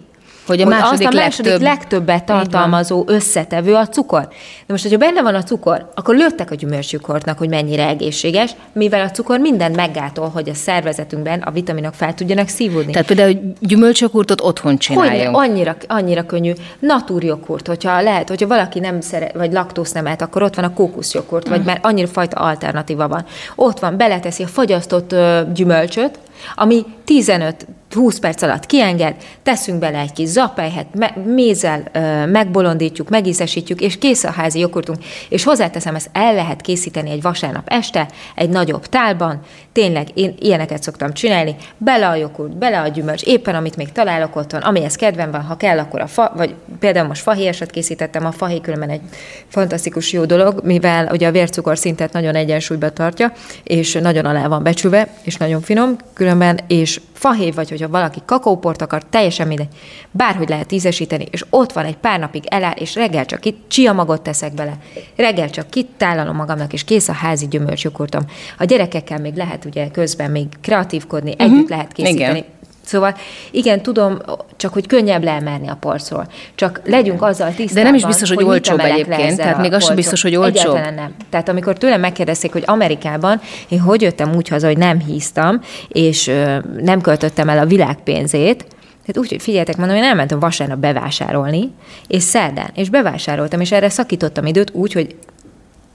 Hogy 0.49 0.61
a 0.61 0.65
második, 0.65 1.07
azt 1.07 1.15
a 1.15 1.19
második 1.19 1.51
legtöbb... 1.51 1.67
legtöbbet 1.67 2.23
tartalmazó 2.23 3.03
összetevő 3.07 3.73
a 3.73 3.87
cukor. 3.87 4.27
De 4.27 4.65
most, 4.67 4.83
hogyha 4.83 4.97
benne 4.97 5.21
van 5.21 5.35
a 5.35 5.43
cukor, 5.43 5.91
akkor 5.95 6.15
lőttek 6.15 6.51
a 6.51 6.55
gyümölcscukortnak, 6.55 7.37
hogy 7.37 7.49
mennyire 7.49 7.87
egészséges, 7.87 8.55
mivel 8.73 9.01
a 9.05 9.09
cukor 9.09 9.39
mindent 9.39 9.75
meggátol, 9.75 10.29
hogy 10.29 10.49
a 10.49 10.53
szervezetünkben 10.53 11.39
a 11.39 11.51
vitaminok 11.51 11.93
fel 11.93 12.13
tudjanak 12.13 12.47
szívódni. 12.47 12.91
Tehát 12.91 13.07
például 13.07 13.53
gyümölcsjoghurtot 13.59 14.41
otthon 14.41 14.77
csináljunk. 14.77 15.35
Hogy 15.35 15.49
annyira, 15.49 15.75
annyira 15.87 16.25
könnyű. 16.25 16.53
Natúrjoghurt, 16.79 17.67
hogyha 17.67 18.01
lehet, 18.01 18.29
hogyha 18.29 18.47
valaki 18.47 18.79
nem 18.79 19.01
szeret, 19.01 19.33
vagy 19.33 19.51
laktóz 19.51 19.91
nem 19.91 20.05
ehet, 20.05 20.21
akkor 20.21 20.43
ott 20.43 20.55
van 20.55 20.65
a 20.65 20.73
kókuszjoghurt, 20.73 21.47
vagy 21.47 21.63
már 21.63 21.79
annyira 21.81 22.07
fajta 22.07 22.39
alternatíva 22.39 23.07
van. 23.07 23.25
Ott 23.55 23.79
van, 23.79 23.97
beleteszi 23.97 24.43
a 24.43 24.47
fagyasztott 24.47 25.15
gyümölcsöt, 25.53 26.19
ami 26.55 26.85
15-20 27.05 28.17
perc 28.21 28.41
alatt 28.41 28.65
kienged, 28.65 29.15
teszünk 29.43 29.79
bele 29.79 29.99
egy 29.99 30.11
kis 30.11 30.27
zapelyhet, 30.27 30.87
me- 30.93 31.25
mézzel 31.25 31.83
ö, 31.91 32.25
megbolondítjuk, 32.25 33.09
megízesítjük, 33.09 33.81
és 33.81 33.97
kész 33.97 34.23
a 34.23 34.31
házi 34.31 34.59
joghurtunk. 34.59 34.97
És 35.29 35.43
hozzáteszem, 35.43 35.95
ezt 35.95 36.09
el 36.13 36.33
lehet 36.33 36.61
készíteni 36.61 37.09
egy 37.09 37.21
vasárnap 37.21 37.67
este, 37.69 38.07
egy 38.35 38.49
nagyobb 38.49 38.85
tálban, 38.85 39.41
tényleg 39.79 40.07
én 40.13 40.35
ilyeneket 40.39 40.83
szoktam 40.83 41.13
csinálni, 41.13 41.55
bele 41.77 42.07
a 42.07 42.15
joghurt, 42.15 42.57
bele 42.57 42.81
a 42.81 42.87
gyümölcs, 42.87 43.23
éppen 43.23 43.55
amit 43.55 43.75
még 43.75 43.91
találok 43.91 44.35
otthon, 44.35 44.61
amihez 44.61 44.95
kedvem 44.95 45.31
van, 45.31 45.41
ha 45.41 45.57
kell, 45.57 45.79
akkor 45.79 46.01
a 46.01 46.07
fa, 46.07 46.33
vagy 46.35 46.55
például 46.79 47.07
most 47.07 47.21
fahéjasat 47.21 47.69
készítettem, 47.69 48.25
a 48.25 48.31
fahéj 48.31 48.59
különben 48.59 48.89
egy 48.89 49.01
fantasztikus 49.47 50.11
jó 50.11 50.25
dolog, 50.25 50.61
mivel 50.63 51.09
ugye 51.11 51.27
a 51.27 51.31
vércukor 51.31 51.77
szintet 51.77 52.13
nagyon 52.13 52.35
egyensúlyba 52.35 52.89
tartja, 52.89 53.31
és 53.63 53.93
nagyon 53.93 54.25
alá 54.25 54.47
van 54.47 54.63
becsülve, 54.63 55.07
és 55.21 55.37
nagyon 55.37 55.61
finom, 55.61 55.95
különben, 56.13 56.59
és 56.67 57.01
fahéj 57.13 57.51
vagy, 57.51 57.69
hogyha 57.69 57.87
valaki 57.87 58.19
kakaóport 58.25 58.81
akar, 58.81 59.03
teljesen 59.03 59.47
mindegy, 59.47 59.67
bárhogy 60.11 60.49
lehet 60.49 60.71
ízesíteni, 60.71 61.27
és 61.31 61.45
ott 61.49 61.71
van 61.71 61.85
egy 61.85 61.97
pár 61.97 62.19
napig 62.19 62.43
eláll, 62.47 62.75
és 62.75 62.95
reggel 62.95 63.25
csak 63.25 63.45
itt 63.45 63.69
csia 63.69 63.93
magot 63.93 64.21
teszek 64.21 64.53
bele, 64.53 64.77
reggel 65.15 65.49
csak 65.49 65.69
kitállalom 65.69 66.35
magamnak, 66.35 66.73
és 66.73 66.83
kész 66.83 67.07
a 67.07 67.13
házi 67.13 67.47
gyümölcsjoghurtom. 67.47 68.25
A 68.57 68.63
gyerekekkel 68.63 69.19
még 69.19 69.35
lehet 69.35 69.65
ugye 69.69 69.87
közben 69.87 70.31
még 70.31 70.47
kreatívkodni, 70.61 71.31
uh-huh. 71.31 71.45
együtt 71.45 71.69
lehet 71.69 71.91
készíteni. 71.91 72.37
Igen. 72.37 72.57
Szóval 72.89 73.15
igen, 73.51 73.81
tudom, 73.81 74.17
csak 74.57 74.73
hogy 74.73 74.87
könnyebb 74.87 75.23
leemerni 75.23 75.67
a 75.67 75.77
polcról. 75.79 76.27
Csak 76.55 76.81
legyünk 76.85 77.21
azzal 77.21 77.53
tisztában, 77.53 77.73
De 77.73 77.83
nem 77.83 77.93
is 77.93 78.05
biztos, 78.05 78.29
hogy 78.29 78.37
mit 78.37 78.47
olcsóbb 78.47 78.79
egyébként, 78.79 79.37
tehát 79.37 79.57
még 79.57 79.73
az 79.73 79.85
sem 79.85 79.95
biztos, 79.95 80.21
hogy 80.21 80.35
olcsóbb. 80.35 80.55
Egyáltalán 80.55 80.93
nem. 80.93 81.15
Tehát 81.29 81.49
amikor 81.49 81.77
tőlem 81.77 81.99
megkérdezték, 81.99 82.51
hogy 82.51 82.63
Amerikában 82.65 83.41
én 83.67 83.79
hogy 83.79 84.01
jöttem 84.01 84.35
úgy 84.35 84.47
haza, 84.47 84.67
hogy 84.67 84.77
nem 84.77 84.99
híztam, 84.99 85.61
és 85.87 86.27
ö, 86.27 86.57
nem 86.81 87.01
költöttem 87.01 87.49
el 87.49 87.57
a 87.57 87.65
világ 87.65 88.03
pénzét, 88.03 88.65
tehát 89.05 89.17
úgy, 89.17 89.29
hogy 89.29 89.41
figyeljetek, 89.41 89.77
mondom, 89.77 89.95
én 89.95 90.03
elmentem 90.03 90.39
vasárnap 90.39 90.77
bevásárolni, 90.77 91.71
és 92.07 92.23
szerdán, 92.23 92.69
és 92.73 92.89
bevásároltam, 92.89 93.59
és 93.59 93.71
erre 93.71 93.89
szakítottam 93.89 94.45
időt 94.45 94.71
úgy, 94.73 94.93
hogy 94.93 95.15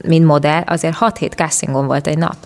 mint 0.04 0.25
modell, 0.25 0.62
azért 0.66 0.95
6 0.95 1.19
hét 1.19 1.33
castingon 1.33 1.87
volt 1.87 2.07
egy 2.07 2.19
nap. 2.19 2.37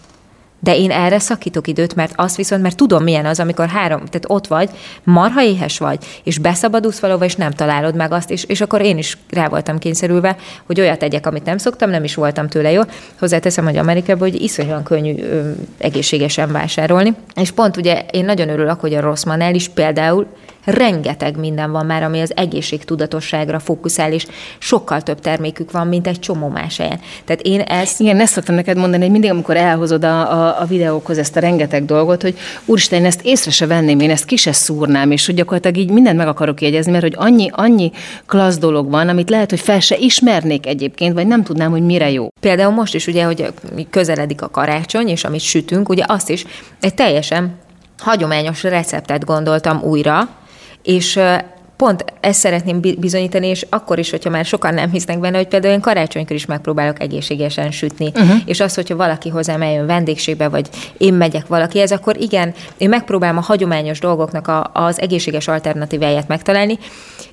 De 0.61 0.77
én 0.77 0.91
erre 0.91 1.19
szakítok 1.19 1.67
időt, 1.67 1.95
mert 1.95 2.13
azt 2.17 2.37
viszont, 2.37 2.63
mert 2.63 2.77
tudom, 2.77 3.03
milyen 3.03 3.27
az, 3.27 3.41
amikor 3.41 3.67
három, 3.67 3.99
tehát 3.99 4.25
ott 4.27 4.47
vagy, 4.47 4.71
marha 5.05 5.43
éhes 5.43 5.79
vagy, 5.79 5.99
és 6.25 6.39
beszabadulsz 6.39 6.99
valahova, 6.99 7.25
és 7.25 7.37
nem 7.37 7.51
találod 7.51 7.95
meg 7.95 8.13
azt, 8.13 8.31
és, 8.31 8.45
és 8.45 8.61
akkor 8.61 8.81
én 8.81 8.99
is 8.99 9.19
rá 9.31 9.49
voltam 9.49 9.79
kényszerülve, 9.79 10.37
hogy 10.67 10.81
olyat 10.81 10.99
tegyek, 10.99 11.27
amit 11.27 11.45
nem 11.45 11.59
szoktam, 11.59 11.91
nem 11.91 12.05
is 12.05 12.15
voltam 12.15 12.49
tőle 12.49 12.71
jó. 12.71 12.83
Hozzáteszem, 13.19 13.65
hogy 13.65 13.77
Amerikában, 13.77 14.31
hogy 14.31 14.43
iszonyúan 14.43 14.83
könnyű 14.83 15.23
ö, 15.23 15.51
egészségesen 15.79 16.53
vásárolni. 16.53 17.15
És 17.35 17.51
pont 17.51 17.77
ugye 17.77 18.05
én 18.11 18.25
nagyon 18.25 18.49
örülök, 18.49 18.81
hogy 18.81 18.95
a 18.95 19.01
Rossmannel 19.01 19.55
is 19.55 19.69
például 19.69 20.27
rengeteg 20.69 21.37
minden 21.37 21.71
van 21.71 21.87
már, 21.87 22.03
ami 22.03 22.21
az 22.21 22.33
egészségtudatosságra 22.37 23.59
fókuszál, 23.59 24.13
és 24.13 24.27
sokkal 24.59 25.01
több 25.01 25.21
termékük 25.21 25.71
van, 25.71 25.87
mint 25.87 26.07
egy 26.07 26.19
csomó 26.19 26.49
más 26.49 26.77
helyen. 26.77 27.01
Tehát 27.25 27.43
én 27.43 27.61
ezt 27.61 28.01
Igen, 28.01 28.21
ezt 28.21 28.33
szoktam 28.33 28.55
neked 28.55 28.77
mondani, 28.77 29.03
hogy 29.03 29.11
mindig, 29.11 29.31
amikor 29.31 29.57
elhozod 29.57 30.05
a, 30.05 30.33
a, 30.33 30.61
a 30.61 30.65
videókhoz 30.65 31.19
ezt 31.19 31.37
a 31.37 31.41
rengeteg 31.41 31.85
dolgot, 31.85 32.23
hogy 32.23 32.39
úristen, 32.65 32.99
én 32.99 33.05
ezt 33.05 33.21
észre 33.25 33.51
se 33.51 33.67
venném, 33.67 34.01
én 34.01 34.11
ezt 34.11 34.25
ki 34.25 34.37
se 34.37 34.53
szúrnám, 34.53 35.11
és 35.11 35.27
hogy 35.27 35.35
gyakorlatilag 35.35 35.77
így 35.77 35.91
mindent 35.91 36.17
meg 36.17 36.29
akarok 36.29 36.61
jegyezni, 36.61 36.91
mert 36.91 37.03
hogy 37.03 37.15
annyi, 37.17 37.51
annyi 37.53 37.91
klassz 38.27 38.59
dolog 38.59 38.91
van, 38.91 39.09
amit 39.09 39.31
lehet, 39.31 39.51
hogy 39.51 39.61
fel 39.61 39.81
se 39.81 39.97
ismernék 39.97 40.67
egyébként, 40.67 41.15
vagy 41.15 41.27
nem 41.27 41.43
tudnám, 41.43 41.71
hogy 41.71 41.83
mire 41.83 42.11
jó. 42.11 42.29
Például 42.41 42.73
most 42.73 42.95
is 42.95 43.07
ugye, 43.07 43.25
hogy 43.25 43.53
közeledik 43.91 44.43
a 44.43 44.49
karácsony, 44.49 45.09
és 45.09 45.25
amit 45.25 45.41
sütünk, 45.41 45.89
ugye 45.89 46.05
azt 46.07 46.31
is 46.31 46.45
egy 46.81 46.95
teljesen 46.95 47.57
hagyományos 47.99 48.63
receptet 48.63 49.25
gondoltam 49.25 49.83
újra, 49.83 50.29
és 50.89 51.21
pont 51.77 52.05
ezt 52.21 52.39
szeretném 52.39 52.81
bi- 52.81 52.97
bizonyítani, 52.99 53.47
és 53.47 53.67
akkor 53.69 53.99
is, 53.99 54.11
hogyha 54.11 54.31
már 54.31 54.45
sokan 54.45 54.75
nem 54.75 54.91
hisznek 54.91 55.19
benne, 55.19 55.37
hogy 55.37 55.49
például 55.49 55.75
én 55.75 55.81
karácsonykor 55.81 56.37
is 56.37 56.47
megpróbálok 56.47 57.01
egészségesen 57.01 57.71
sütni. 57.71 58.07
Uh-huh. 58.15 58.37
És 58.45 58.61
az, 58.61 58.75
hogyha 58.75 58.97
valaki 58.97 59.29
hozzám 59.29 59.63
eljön 59.63 59.87
vendégségbe, 59.87 60.49
vagy 60.49 60.69
én 60.99 61.15
megyek 61.15 61.47
valakihez, 61.47 61.93
akkor 61.93 62.17
igen, 62.21 62.55
én 62.77 62.89
megpróbálom 62.89 63.37
a 63.37 63.41
hagyományos 63.41 63.99
dolgoknak 63.99 64.49
a, 64.49 64.71
az 64.73 65.01
egészséges 65.01 65.49
alternatíváját 65.49 66.29
megtalálni, 66.29 66.79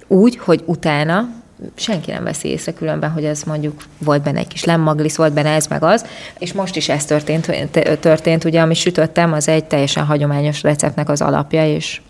úgy, 0.08 0.38
hogy 0.38 0.64
utána 0.66 1.30
senki 1.76 2.12
nem 2.12 2.24
veszi 2.24 2.48
észre 2.48 2.74
különben, 2.74 3.12
hogy 3.12 3.24
ez 3.24 3.44
mondjuk 3.44 3.84
volt 3.98 4.24
benne 4.24 4.40
egy 4.40 4.48
kis 4.48 4.64
lemmaglis, 4.64 5.16
volt 5.16 5.34
benne 5.34 5.50
ez 5.50 5.68
meg 5.68 5.84
az, 5.84 6.06
és 6.40 6.54
most 6.54 6.76
is 6.76 6.90
ez 6.90 7.06
történt, 7.06 7.52
történt 8.00 8.44
ugye, 8.44 8.62
amit 8.62 8.78
sütöttem, 8.78 9.34
az 9.34 9.48
egy 9.48 9.66
teljesen 9.66 10.06
hagyományos 10.06 10.62
receptnek 10.62 11.10
az 11.10 11.22
alapja, 11.22 11.68
és 11.68 12.02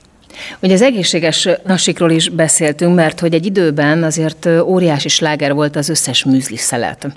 Ugye 0.61 0.73
az 0.73 0.81
egészséges 0.81 1.49
nasikról 1.65 2.11
is 2.11 2.29
beszéltünk, 2.29 2.95
mert 2.95 3.19
hogy 3.19 3.33
egy 3.33 3.45
időben 3.45 4.03
azért 4.03 4.45
óriási 4.45 5.09
sláger 5.09 5.53
volt 5.53 5.75
az 5.75 5.89
összes 5.89 6.23
műzli 6.23 6.57
szelet. 6.57 7.07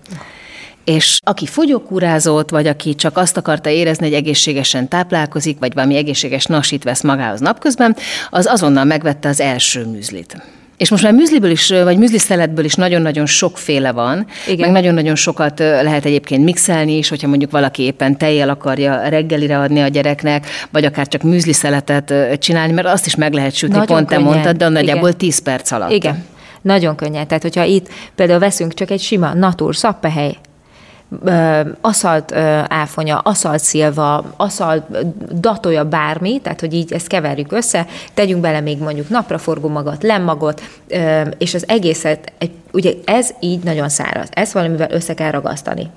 És 0.84 1.20
aki 1.22 1.46
fogyókúrázott, 1.46 2.50
vagy 2.50 2.66
aki 2.66 2.94
csak 2.94 3.16
azt 3.16 3.36
akarta 3.36 3.70
érezni, 3.70 4.04
hogy 4.04 4.14
egészségesen 4.14 4.88
táplálkozik, 4.88 5.58
vagy 5.58 5.74
valami 5.74 5.96
egészséges 5.96 6.44
nasit 6.44 6.84
vesz 6.84 7.02
magához 7.02 7.40
napközben, 7.40 7.96
az 8.30 8.46
azonnal 8.46 8.84
megvette 8.84 9.28
az 9.28 9.40
első 9.40 9.84
műzlit. 9.84 10.36
És 10.78 10.90
most 10.90 11.02
már 11.02 11.12
műzliből 11.12 11.50
is, 11.50 11.68
vagy 11.68 11.98
műzliszeletből 11.98 12.64
is 12.64 12.74
nagyon-nagyon 12.74 13.26
sokféle 13.26 13.92
van, 13.92 14.26
Igen. 14.46 14.58
meg 14.70 14.82
nagyon-nagyon 14.82 15.14
sokat 15.14 15.58
lehet 15.58 16.04
egyébként 16.04 16.44
mixelni 16.44 16.96
is, 16.96 17.08
hogyha 17.08 17.28
mondjuk 17.28 17.50
valaki 17.50 17.82
éppen 17.82 18.18
tejjel 18.18 18.48
akarja 18.48 19.08
reggelire 19.08 19.58
adni 19.58 19.80
a 19.80 19.88
gyereknek, 19.88 20.46
vagy 20.70 20.84
akár 20.84 21.08
csak 21.08 21.22
műzliszeletet 21.22 22.14
csinálni, 22.38 22.72
mert 22.72 22.86
azt 22.86 23.06
is 23.06 23.14
meg 23.14 23.32
lehet 23.32 23.54
sütni, 23.54 23.76
Nagyon 23.76 23.96
pont 23.96 24.08
te 24.08 24.14
könnyen. 24.14 24.30
mondtad, 24.32 24.56
de 24.56 24.68
nagyjából 24.68 25.08
Igen. 25.08 25.18
10 25.18 25.38
perc 25.38 25.70
alatt. 25.70 25.90
Igen. 25.90 26.24
Nagyon 26.62 26.96
könnyen. 26.96 27.26
Tehát, 27.26 27.42
hogyha 27.42 27.64
itt 27.64 27.88
például 28.14 28.38
veszünk 28.38 28.74
csak 28.74 28.90
egy 28.90 29.00
sima 29.00 29.34
natúr 29.34 29.76
szappehely, 29.76 30.36
aszalt 31.80 32.32
áfonya, 32.68 33.18
aszalt 33.18 33.60
szilva, 33.62 34.24
aszalt 34.36 34.84
datolja 35.40 35.84
bármi, 35.84 36.40
tehát 36.40 36.60
hogy 36.60 36.74
így 36.74 36.92
ezt 36.92 37.06
keverjük 37.06 37.52
össze, 37.52 37.86
tegyünk 38.14 38.40
bele 38.40 38.60
még 38.60 38.78
mondjuk 38.78 39.08
napraforgó 39.08 39.68
magot, 39.68 40.02
lemmagot, 40.02 40.62
és 41.38 41.54
az 41.54 41.64
egészet, 41.68 42.32
ugye 42.72 42.92
ez 43.04 43.30
így 43.40 43.62
nagyon 43.62 43.88
száraz, 43.88 44.28
ezt 44.30 44.52
valamivel 44.52 44.90
össze 44.90 45.14
kell 45.14 45.30
ragasztani. 45.30 45.90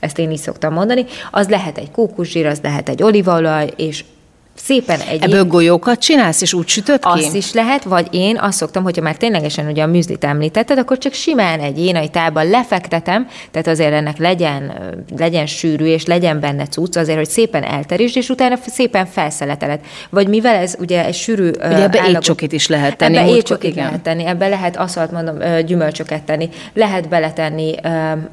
Ezt 0.00 0.18
én 0.18 0.30
így 0.30 0.38
szoktam 0.38 0.72
mondani. 0.72 1.04
Az 1.30 1.48
lehet 1.48 1.78
egy 1.78 1.90
kókuszsír, 1.90 2.46
az 2.46 2.60
lehet 2.62 2.88
egy 2.88 3.02
olívaolaj, 3.02 3.72
és 3.76 4.04
szépen 4.54 5.00
egy 5.00 5.22
Ebből 5.22 5.44
golyókat 5.44 5.98
csinálsz, 5.98 6.42
és 6.42 6.52
úgy 6.52 6.68
sütött 6.68 7.02
ki? 7.02 7.08
azt 7.08 7.34
is 7.34 7.52
lehet, 7.52 7.84
vagy 7.84 8.06
én 8.10 8.38
azt 8.38 8.58
szoktam, 8.58 8.82
hogyha 8.82 9.02
már 9.02 9.16
ténylegesen 9.16 9.66
ugye 9.66 9.82
a 9.82 9.86
műzlit 9.86 10.24
említetted, 10.24 10.78
akkor 10.78 10.98
csak 10.98 11.12
simán 11.12 11.60
egy 11.60 11.80
énai 11.80 12.08
tálban 12.08 12.48
lefektetem, 12.48 13.26
tehát 13.50 13.66
azért 13.66 13.92
ennek 13.92 14.18
legyen, 14.18 14.72
legyen 15.16 15.46
sűrű, 15.46 15.84
és 15.84 16.06
legyen 16.06 16.40
benne 16.40 16.66
cucc, 16.66 16.96
azért, 16.96 17.18
hogy 17.18 17.28
szépen 17.28 17.62
elterítsd, 17.62 18.16
és 18.16 18.28
utána 18.28 18.56
szépen 18.66 19.06
felszelleteled. 19.06 19.80
Vagy 20.10 20.28
mivel 20.28 20.54
ez 20.54 20.74
ugye 20.78 21.04
egy 21.04 21.14
sűrű 21.14 21.48
Ugye 21.48 21.82
ebbe 21.82 21.98
állagos- 21.98 22.14
étcsokit 22.14 22.52
is 22.52 22.66
lehet 22.68 22.96
tenni. 22.96 23.16
Ebbe 23.16 23.28
étcsokit 23.28 23.74
lehet 23.74 24.00
tenni, 24.00 24.26
ebbe 24.26 24.48
lehet 24.48 24.76
aszalt, 24.76 25.10
mondom, 25.10 25.38
gyümölcsöket 25.66 26.22
tenni, 26.22 26.48
lehet 26.74 27.08
beletenni, 27.08 27.74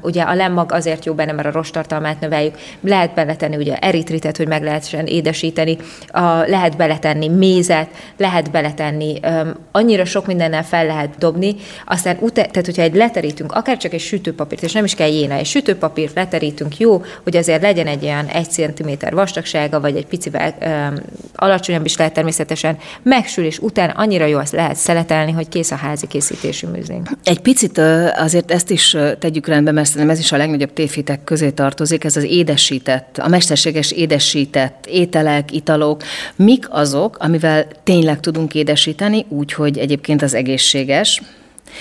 ugye 0.00 0.22
a 0.22 0.34
lemmag 0.34 0.72
azért 0.72 1.04
jó 1.04 1.14
benne, 1.14 1.32
mert 1.32 1.48
a 1.48 1.52
rostartalmát 1.52 2.20
növeljük, 2.20 2.54
lehet 2.80 3.14
beletenni 3.14 3.56
ugye 3.56 3.76
eritritet, 3.76 4.36
hogy 4.36 4.48
meg 4.48 4.62
lehessen 4.62 5.06
édesíteni, 5.06 5.76
a, 6.10 6.44
lehet 6.46 6.76
beletenni 6.76 7.28
mézet, 7.28 7.88
lehet 8.16 8.50
beletenni, 8.50 9.18
ö, 9.22 9.48
annyira 9.72 10.04
sok 10.04 10.26
mindennel 10.26 10.64
fel 10.64 10.86
lehet 10.86 11.18
dobni, 11.18 11.54
aztán 11.86 12.16
utána, 12.20 12.48
tehát 12.48 12.66
hogyha 12.66 12.82
egy 12.82 12.94
leterítünk, 12.94 13.52
akár 13.52 13.76
csak 13.76 13.92
egy 13.92 14.00
sütőpapírt, 14.00 14.62
és 14.62 14.72
nem 14.72 14.84
is 14.84 14.94
kell 14.94 15.08
jéna, 15.10 15.34
egy 15.34 15.46
sütőpapírt 15.46 16.14
leterítünk 16.14 16.78
jó, 16.78 17.02
hogy 17.22 17.36
azért 17.36 17.62
legyen 17.62 17.86
egy 17.86 18.04
olyan 18.04 18.26
egy 18.26 18.50
centiméter 18.50 19.14
vastagsága, 19.14 19.80
vagy 19.80 19.96
egy 19.96 20.06
picivel 20.06 20.54
ö, 20.60 21.00
alacsonyabb 21.34 21.84
is 21.84 21.96
lehet 21.96 22.12
természetesen, 22.12 22.78
megsül, 23.02 23.44
és 23.44 23.58
utána 23.58 23.92
annyira 23.92 24.26
jó 24.26 24.38
azt 24.38 24.52
lehet 24.52 24.76
szeletelni, 24.76 25.32
hogy 25.32 25.48
kész 25.48 25.70
a 25.70 25.76
házi 25.76 26.06
készítésű 26.06 26.66
műzlink. 26.66 27.08
Egy 27.24 27.40
picit 27.40 27.78
azért 28.18 28.50
ezt 28.50 28.70
is 28.70 28.96
tegyük 29.18 29.46
rendbe, 29.46 29.72
mert 29.72 29.86
szerintem 29.86 30.10
ez 30.10 30.18
is 30.18 30.32
a 30.32 30.36
legnagyobb 30.36 30.72
tévhitek 30.72 31.24
közé 31.24 31.50
tartozik, 31.50 32.04
ez 32.04 32.16
az 32.16 32.24
édesített, 32.24 33.18
a 33.18 33.28
mesterséges 33.28 33.90
édesített 33.90 34.86
ételek, 34.86 35.52
italok, 35.52 35.97
gondolok. 35.98 36.02
Mik 36.36 36.66
azok, 36.70 37.16
amivel 37.20 37.66
tényleg 37.84 38.20
tudunk 38.20 38.54
édesíteni, 38.54 39.26
úgy, 39.28 39.52
hogy 39.52 39.78
egyébként 39.78 40.22
az 40.22 40.34
egészséges, 40.34 41.22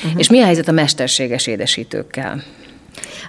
uh-huh. 0.03 0.19
és 0.19 0.29
mi 0.29 0.41
a 0.41 0.45
helyzet 0.45 0.67
a 0.67 0.71
mesterséges 0.71 1.47
édesítőkkel? 1.47 2.43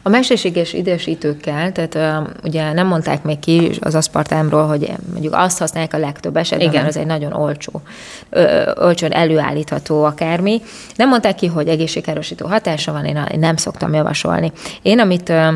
A 0.03 0.09
mesterséges 0.09 0.73
édesítőkkel, 0.73 1.73
tehát 1.73 1.95
uh, 1.95 2.29
ugye 2.45 2.73
nem 2.73 2.87
mondták 2.87 3.23
még 3.23 3.39
ki 3.39 3.71
az 3.81 3.95
aszpartámról, 3.95 4.67
hogy 4.67 4.93
mondjuk 5.13 5.35
azt 5.37 5.59
használják 5.59 5.95
a 5.95 5.99
legtöbb 5.99 6.37
esetben, 6.37 6.69
Igen. 6.69 6.83
mert 6.83 6.95
az 6.95 7.01
egy 7.01 7.07
nagyon 7.07 7.33
olcsó, 7.33 7.83
ö, 8.31 8.73
olcsón 8.77 9.13
előállítható 9.13 10.05
akármi. 10.05 10.63
Nem 10.97 11.09
mondták 11.09 11.35
ki, 11.35 11.47
hogy 11.47 11.69
egészségkárosító 11.69 12.47
hatása 12.47 12.93
van, 12.93 13.05
én, 13.05 13.27
én 13.33 13.39
nem 13.39 13.57
szoktam 13.57 13.95
javasolni. 13.95 14.53
Én, 14.83 15.01
amit 15.01 15.29
uh, 15.29 15.55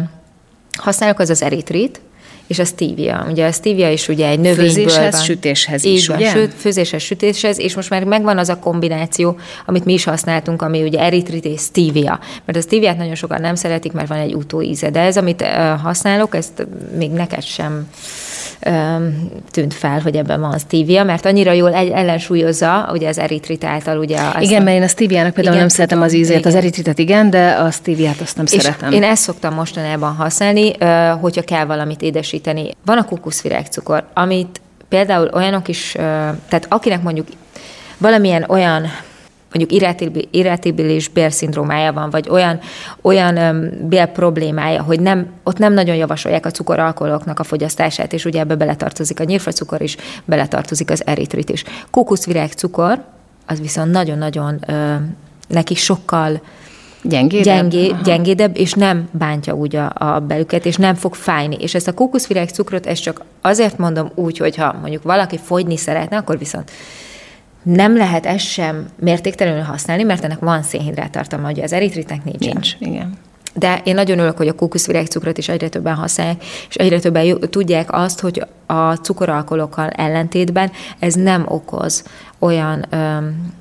használok, 0.79 1.19
az 1.19 1.31
az 1.31 1.43
eritrit, 1.43 2.01
és 2.53 2.59
a 2.59 2.65
stevia. 2.65 3.27
Ugye 3.31 3.47
a 3.47 3.53
stevia 3.53 3.91
is 3.91 4.09
ugye 4.09 4.29
egy 4.29 4.41
növényből 4.41 4.65
Főzéshez, 4.67 5.15
van. 5.15 5.23
sütéshez 5.23 5.85
is, 5.85 6.07
van, 6.07 6.17
ugye? 6.17 6.31
Sőt, 6.31 6.55
főzéshez, 6.55 7.03
sütéshez, 7.03 7.59
és 7.59 7.75
most 7.75 7.91
már 7.91 8.05
megvan 8.05 8.39
az 8.39 8.49
a 8.49 8.59
kombináció, 8.59 9.39
amit 9.67 9.85
mi 9.85 9.93
is 9.93 10.05
használtunk, 10.05 10.63
ami 10.63 10.83
ugye 10.83 10.99
eritrit 10.99 11.45
és 11.45 11.61
stevia. 11.61 12.21
Mert 12.45 12.59
a 12.59 12.61
steviát 12.61 12.97
nagyon 12.97 13.15
sokan 13.15 13.41
nem 13.41 13.55
szeretik, 13.55 13.93
mert 13.93 14.09
van 14.09 14.19
egy 14.19 14.35
utóíze. 14.35 14.91
De 14.91 15.01
ez, 15.01 15.17
amit 15.17 15.43
használok, 15.83 16.35
ezt 16.35 16.67
még 16.97 17.11
neked 17.11 17.43
sem 17.43 17.89
tűnt 19.51 19.75
fel, 19.75 20.01
hogy 20.01 20.17
ebben 20.17 20.41
van 20.41 20.59
stevia, 20.59 21.05
mert 21.05 21.27
annyira 21.27 21.53
jól 21.53 21.75
ellensúlyozza 21.75 22.89
ugye 22.93 23.09
az 23.09 23.19
eritrit 23.19 23.65
által. 23.65 23.99
Ugye 23.99 24.19
igen, 24.41 24.63
mert 24.63 24.77
én 24.77 24.83
a 24.83 24.89
steviának 24.89 25.35
például 25.35 25.55
Igen, 25.55 25.67
nem 25.67 25.77
szeretem 25.77 26.03
az 26.03 26.13
ízét, 26.13 26.39
igen. 26.39 26.53
az 26.53 26.59
eritritet 26.59 26.99
igen, 26.99 27.31
de 27.31 27.51
a 27.51 27.71
steviát 27.71 28.21
azt 28.21 28.37
nem 28.37 28.45
És 28.51 28.63
szeretem. 28.63 28.93
én 28.93 29.03
ezt 29.03 29.23
szoktam 29.23 29.55
mostanában 29.55 30.15
használni, 30.15 30.73
hogyha 31.21 31.43
kell 31.43 31.65
valamit 31.65 32.03
édesíteni. 32.03 32.71
Van 32.85 32.99
a 32.99 33.05
kukuszvirágcukor, 33.05 34.05
amit 34.15 34.61
például 34.89 35.31
olyanok 35.33 35.69
is, 35.69 35.93
tehát 36.49 36.67
akinek 36.69 37.03
mondjuk 37.03 37.27
valamilyen 37.99 38.45
olyan 38.49 38.87
mondjuk 39.55 39.97
irritabilis 40.31 41.09
bélszindrómája 41.09 41.93
van, 41.93 42.11
vagy 42.11 42.29
olyan, 42.29 42.61
olyan 43.03 43.71
bél 43.89 44.07
problémája, 44.07 44.83
hogy 44.83 45.01
nem, 45.01 45.27
ott 45.43 45.59
nem 45.59 45.73
nagyon 45.73 45.97
javasolják 45.97 46.47
a 46.47 46.51
cukoralkoholoknak 46.51 47.39
a 47.39 47.45
fogyasztását, 47.45 48.13
és 48.13 48.25
ugye 48.25 48.41
ebbe 48.41 48.55
beletartozik 48.55 49.21
a 49.21 49.25
nyírfacukor 49.25 49.83
is, 49.83 49.97
beletartozik 50.25 50.91
az 50.91 51.07
eritrit 51.07 51.51
is. 51.51 51.65
Kókuszvirágcukor, 51.91 53.05
az 53.47 53.61
viszont 53.61 53.91
nagyon-nagyon 53.91 54.65
neki 55.49 55.75
sokkal 55.75 56.41
Gyengédebb? 57.03 57.45
gyengé, 57.45 57.89
Aha. 57.89 58.03
gyengédebb, 58.03 58.57
és 58.57 58.73
nem 58.73 59.09
bántja 59.11 59.55
úgy 59.55 59.77
a, 59.77 59.93
a 59.95 60.19
belüket, 60.19 60.67
és 60.67 60.77
nem 60.77 60.95
fog 60.95 61.15
fájni. 61.15 61.57
És 61.61 61.75
ezt 61.75 61.89
a 61.89 61.93
kókuszvirág 61.93 62.49
cukrot, 62.49 62.87
ezt 62.87 63.03
csak 63.03 63.25
azért 63.41 63.79
mondom 63.79 64.11
úgy, 64.15 64.39
hogy 64.39 64.57
ha 64.57 64.77
mondjuk 64.81 65.03
valaki 65.03 65.39
fogyni 65.39 65.77
szeretne, 65.77 66.17
akkor 66.17 66.39
viszont 66.39 66.71
nem 67.63 67.97
lehet 67.97 68.27
ezt 68.27 68.47
sem 68.47 68.89
mértéktelenül 68.99 69.63
használni, 69.63 70.03
mert 70.03 70.25
ennek 70.25 70.39
van 70.39 70.63
szénhidrát 70.63 71.11
tartalma, 71.11 71.51
ugye 71.51 71.63
az 71.63 71.73
eritritnek 71.73 72.25
nincsen. 72.25 72.51
Nincs, 72.53 72.77
igen. 72.79 73.19
De 73.55 73.81
én 73.85 73.95
nagyon 73.95 74.19
örülök, 74.19 74.37
hogy 74.37 74.49
a 74.49 74.53
kókuszvirágcukrot 74.53 75.39
is 75.39 75.49
egyre 75.49 75.69
többen 75.69 75.95
használják, 75.95 76.45
és 76.69 76.75
egyre 76.75 76.99
többen 76.99 77.39
tudják 77.51 77.93
azt, 77.93 78.21
hogy 78.21 78.47
a 78.67 78.95
cukoralkoholokkal 78.95 79.89
ellentétben 79.89 80.71
ez 80.99 81.15
nem 81.15 81.45
okoz 81.49 82.05
olyan 82.39 82.87
öm, 82.91 83.53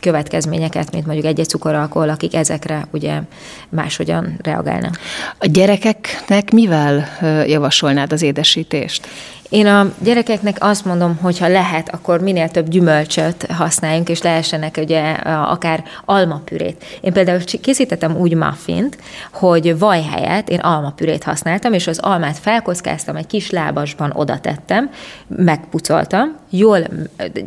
következményeket, 0.00 0.92
mint 0.92 1.06
mondjuk 1.06 1.26
egy-egy 1.26 1.48
cukoralkohol, 1.48 2.08
akik 2.08 2.34
ezekre 2.34 2.86
ugye 2.92 3.20
máshogyan 3.68 4.36
reagálnak. 4.42 4.98
A 5.38 5.46
gyerekeknek 5.46 6.50
mivel 6.50 7.08
javasolnád 7.46 8.12
az 8.12 8.22
édesítést? 8.22 9.06
Én 9.50 9.66
a 9.66 9.92
gyerekeknek 10.02 10.56
azt 10.60 10.84
mondom, 10.84 11.16
hogy 11.16 11.38
ha 11.38 11.48
lehet, 11.48 11.88
akkor 11.88 12.20
minél 12.20 12.48
több 12.48 12.68
gyümölcsöt 12.68 13.46
használjunk, 13.46 14.08
és 14.08 14.22
lehessenek 14.22 14.76
ugye 14.76 15.12
akár 15.24 15.84
almapürét. 16.04 16.84
Én 17.00 17.12
például 17.12 17.40
készítettem 17.60 18.16
úgy 18.16 18.34
muffint, 18.34 18.98
hogy 19.32 19.78
vaj 19.78 20.02
helyett 20.02 20.48
én 20.48 20.58
almapürét 20.58 21.22
használtam, 21.22 21.72
és 21.72 21.86
az 21.86 21.98
almát 21.98 22.38
felkockáztam, 22.38 23.16
egy 23.16 23.26
kis 23.26 23.50
lábasban 23.50 24.12
oda 24.14 24.40
tettem, 24.40 24.90
megpucoltam, 25.26 26.36
jól, 26.50 26.78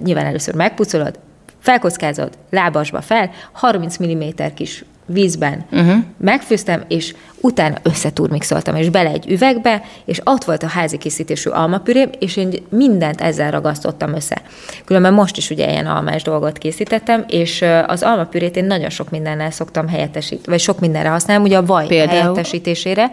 nyilván 0.03 0.25
először 0.25 0.55
megpucolod, 0.55 1.19
felkockázod 1.59 2.37
lábasba 2.49 3.01
fel, 3.01 3.31
30 3.51 3.97
mm 3.97 4.23
kis 4.55 4.85
vízben 5.05 5.65
uh-huh. 5.71 6.03
megfőztem, 6.17 6.83
és 6.87 7.15
utána 7.41 7.77
összeturmixoltam, 7.83 8.75
és 8.75 8.89
bele 8.89 9.09
egy 9.09 9.31
üvegbe, 9.31 9.83
és 10.05 10.21
ott 10.23 10.43
volt 10.43 10.63
a 10.63 10.67
házi 10.67 10.97
készítésű 10.97 11.49
almapürém, 11.49 12.09
és 12.19 12.37
én 12.37 12.53
mindent 12.69 13.21
ezzel 13.21 13.51
ragasztottam 13.51 14.13
össze. 14.13 14.41
Különben 14.85 15.13
most 15.13 15.37
is 15.37 15.49
ugye 15.49 15.69
ilyen 15.69 15.85
almás 15.85 16.23
dolgot 16.23 16.57
készítettem, 16.57 17.25
és 17.27 17.65
az 17.87 18.03
almapürét 18.03 18.55
én 18.55 18.65
nagyon 18.65 18.89
sok 18.89 19.09
mindennel 19.09 19.51
szoktam 19.51 19.87
helyettesíteni, 19.87 20.47
vagy 20.47 20.59
sok 20.59 20.79
mindenre 20.79 21.09
használom, 21.09 21.43
ugye 21.43 21.57
a 21.57 21.65
vaj 21.65 21.87
Például? 21.87 22.19
helyettesítésére, 22.19 23.11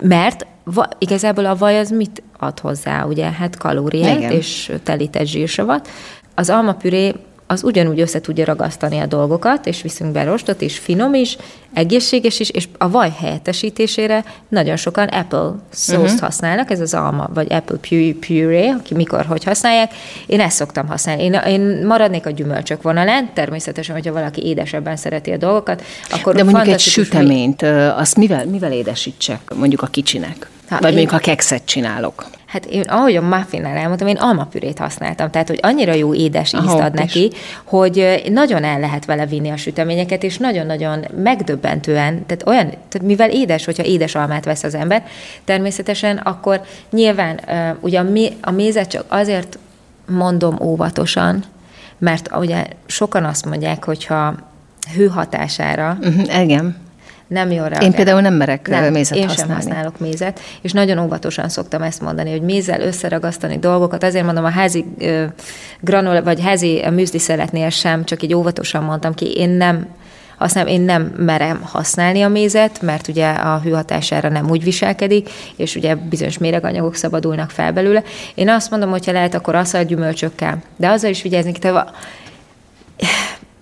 mert 0.00 0.46
va, 0.64 0.88
igazából 0.98 1.46
a 1.46 1.56
vaj 1.56 1.78
az 1.78 1.90
mit 1.90 2.22
ad 2.38 2.58
hozzá, 2.58 3.04
ugye? 3.04 3.30
Hát 3.30 3.56
kalóriát 3.56 4.16
Igen. 4.16 4.30
és 4.30 4.72
telített 4.82 5.26
zsírsavat. 5.26 5.88
Az 6.34 6.50
almapüré 6.50 7.14
az 7.50 7.64
ugyanúgy 7.64 8.00
össze 8.00 8.20
tudja 8.20 8.44
ragasztani 8.44 8.98
a 8.98 9.06
dolgokat, 9.06 9.66
és 9.66 9.82
viszünk 9.82 10.12
be 10.12 10.24
rostot, 10.24 10.62
és 10.62 10.78
finom 10.78 11.14
is, 11.14 11.36
egészséges 11.72 12.40
is, 12.40 12.50
és 12.50 12.68
a 12.78 12.90
vaj 12.90 13.12
helyettesítésére 13.18 14.24
nagyon 14.48 14.76
sokan 14.76 15.08
Apple 15.08 15.52
szószt 15.70 15.98
uh-huh. 15.98 16.20
használnak, 16.20 16.70
ez 16.70 16.80
az 16.80 16.94
alma, 16.94 17.28
vagy 17.34 17.52
Apple 17.52 17.76
pu- 17.76 18.26
puree, 18.26 18.74
aki 18.78 18.94
mikor, 18.94 19.24
hogy 19.24 19.44
használják. 19.44 19.92
Én 20.26 20.40
ezt 20.40 20.56
szoktam 20.56 20.86
használni. 20.86 21.22
Én, 21.22 21.32
én 21.32 21.86
maradnék 21.86 22.26
a 22.26 22.30
gyümölcsök 22.30 22.82
vonalán, 22.82 23.30
természetesen, 23.34 23.94
hogyha 23.94 24.12
valaki 24.12 24.46
édesebben 24.46 24.96
szereti 24.96 25.30
a 25.30 25.36
dolgokat, 25.36 25.82
akkor 26.10 26.34
De 26.34 26.44
mondjuk 26.44 26.66
egy 26.66 26.80
süteményt, 26.80 27.62
azt 27.96 28.16
mivel, 28.16 28.46
mivel 28.46 28.72
édesítsek 28.72 29.54
mondjuk 29.54 29.82
a 29.82 29.86
kicsinek? 29.86 30.48
Ha 30.70 30.76
Vagy 30.80 30.90
én- 30.90 30.96
mondjuk, 30.96 31.10
ha 31.10 31.18
kekszet 31.30 31.64
csinálok. 31.64 32.26
Hát 32.46 32.64
én, 32.66 32.80
ahogy 32.80 33.16
a 33.16 33.22
muffinnál 33.22 33.76
elmondtam, 33.76 34.08
én 34.08 34.16
almapürét 34.16 34.78
használtam, 34.78 35.30
tehát 35.30 35.48
hogy 35.48 35.58
annyira 35.62 35.92
jó 35.94 36.14
édes 36.14 36.52
ízt 36.52 36.66
ad 36.66 36.94
is. 36.94 37.00
neki, 37.00 37.30
hogy 37.64 37.98
ö, 37.98 38.14
nagyon 38.30 38.64
el 38.64 38.80
lehet 38.80 39.04
vele 39.04 39.26
vinni 39.26 39.50
a 39.50 39.56
süteményeket, 39.56 40.22
és 40.22 40.36
nagyon-nagyon 40.36 41.04
megdöbbentően, 41.22 42.26
tehát 42.26 42.46
olyan, 42.46 42.66
tehát 42.68 43.02
mivel 43.02 43.30
édes, 43.30 43.64
hogyha 43.64 43.84
édes 43.84 44.14
almát 44.14 44.44
vesz 44.44 44.62
az 44.62 44.74
ember, 44.74 45.06
természetesen 45.44 46.16
akkor 46.16 46.60
nyilván 46.90 47.40
ugye 47.80 48.02
a 48.40 48.50
mézet 48.50 48.88
csak 48.90 49.04
azért 49.08 49.58
mondom 50.06 50.56
óvatosan, 50.62 51.44
mert 51.98 52.36
ugye 52.36 52.66
sokan 52.86 53.24
azt 53.24 53.46
mondják, 53.46 53.84
hogyha 53.84 54.34
hő 54.96 55.06
hatására 55.06 55.98
Uh-huh, 56.00 56.40
igen. 56.42 56.76
Nem 57.30 57.50
jól 57.50 57.64
Én 57.64 57.70
reagál. 57.70 57.92
például 57.92 58.20
nem 58.20 58.34
merek 58.34 58.68
nem, 58.68 58.92
mézet 58.92 59.16
én 59.16 59.26
használni. 59.28 59.52
sem 59.52 59.62
használok 59.62 59.98
mézet, 59.98 60.40
és 60.60 60.72
nagyon 60.72 60.98
óvatosan 60.98 61.48
szoktam 61.48 61.82
ezt 61.82 62.00
mondani, 62.00 62.30
hogy 62.30 62.42
mézzel 62.42 62.80
összeragasztani 62.80 63.58
dolgokat. 63.58 64.02
Azért 64.02 64.24
mondom, 64.24 64.44
a 64.44 64.50
házi 64.50 64.84
ö, 64.98 65.24
granola, 65.80 66.22
vagy 66.22 66.40
házi 66.40 66.82
műzliszeletnél 66.90 67.68
sem, 67.68 68.04
csak 68.04 68.22
így 68.22 68.34
óvatosan 68.34 68.84
mondtam 68.84 69.14
ki, 69.14 69.32
én 69.32 69.50
nem 69.50 69.86
használom, 70.36 70.72
én 70.72 70.80
nem 70.80 71.02
merem 71.02 71.60
használni 71.62 72.22
a 72.22 72.28
mézet, 72.28 72.82
mert 72.82 73.08
ugye 73.08 73.30
a 73.30 73.60
hőhatására 73.60 74.28
nem 74.28 74.50
úgy 74.50 74.64
viselkedik, 74.64 75.30
és 75.56 75.76
ugye 75.76 75.94
bizonyos 75.94 76.38
méreganyagok 76.38 76.94
szabadulnak 76.94 77.50
fel 77.50 77.72
belőle. 77.72 78.02
Én 78.34 78.48
azt 78.48 78.70
mondom, 78.70 78.90
hogy 78.90 79.06
ha 79.06 79.12
lehet, 79.12 79.34
akkor 79.34 79.54
asszal 79.54 79.84
gyümölcsökkel, 79.84 80.62
de 80.76 80.88
azzal 80.88 81.10
is 81.10 81.22
vigyázni, 81.22 81.52
te 81.52 81.92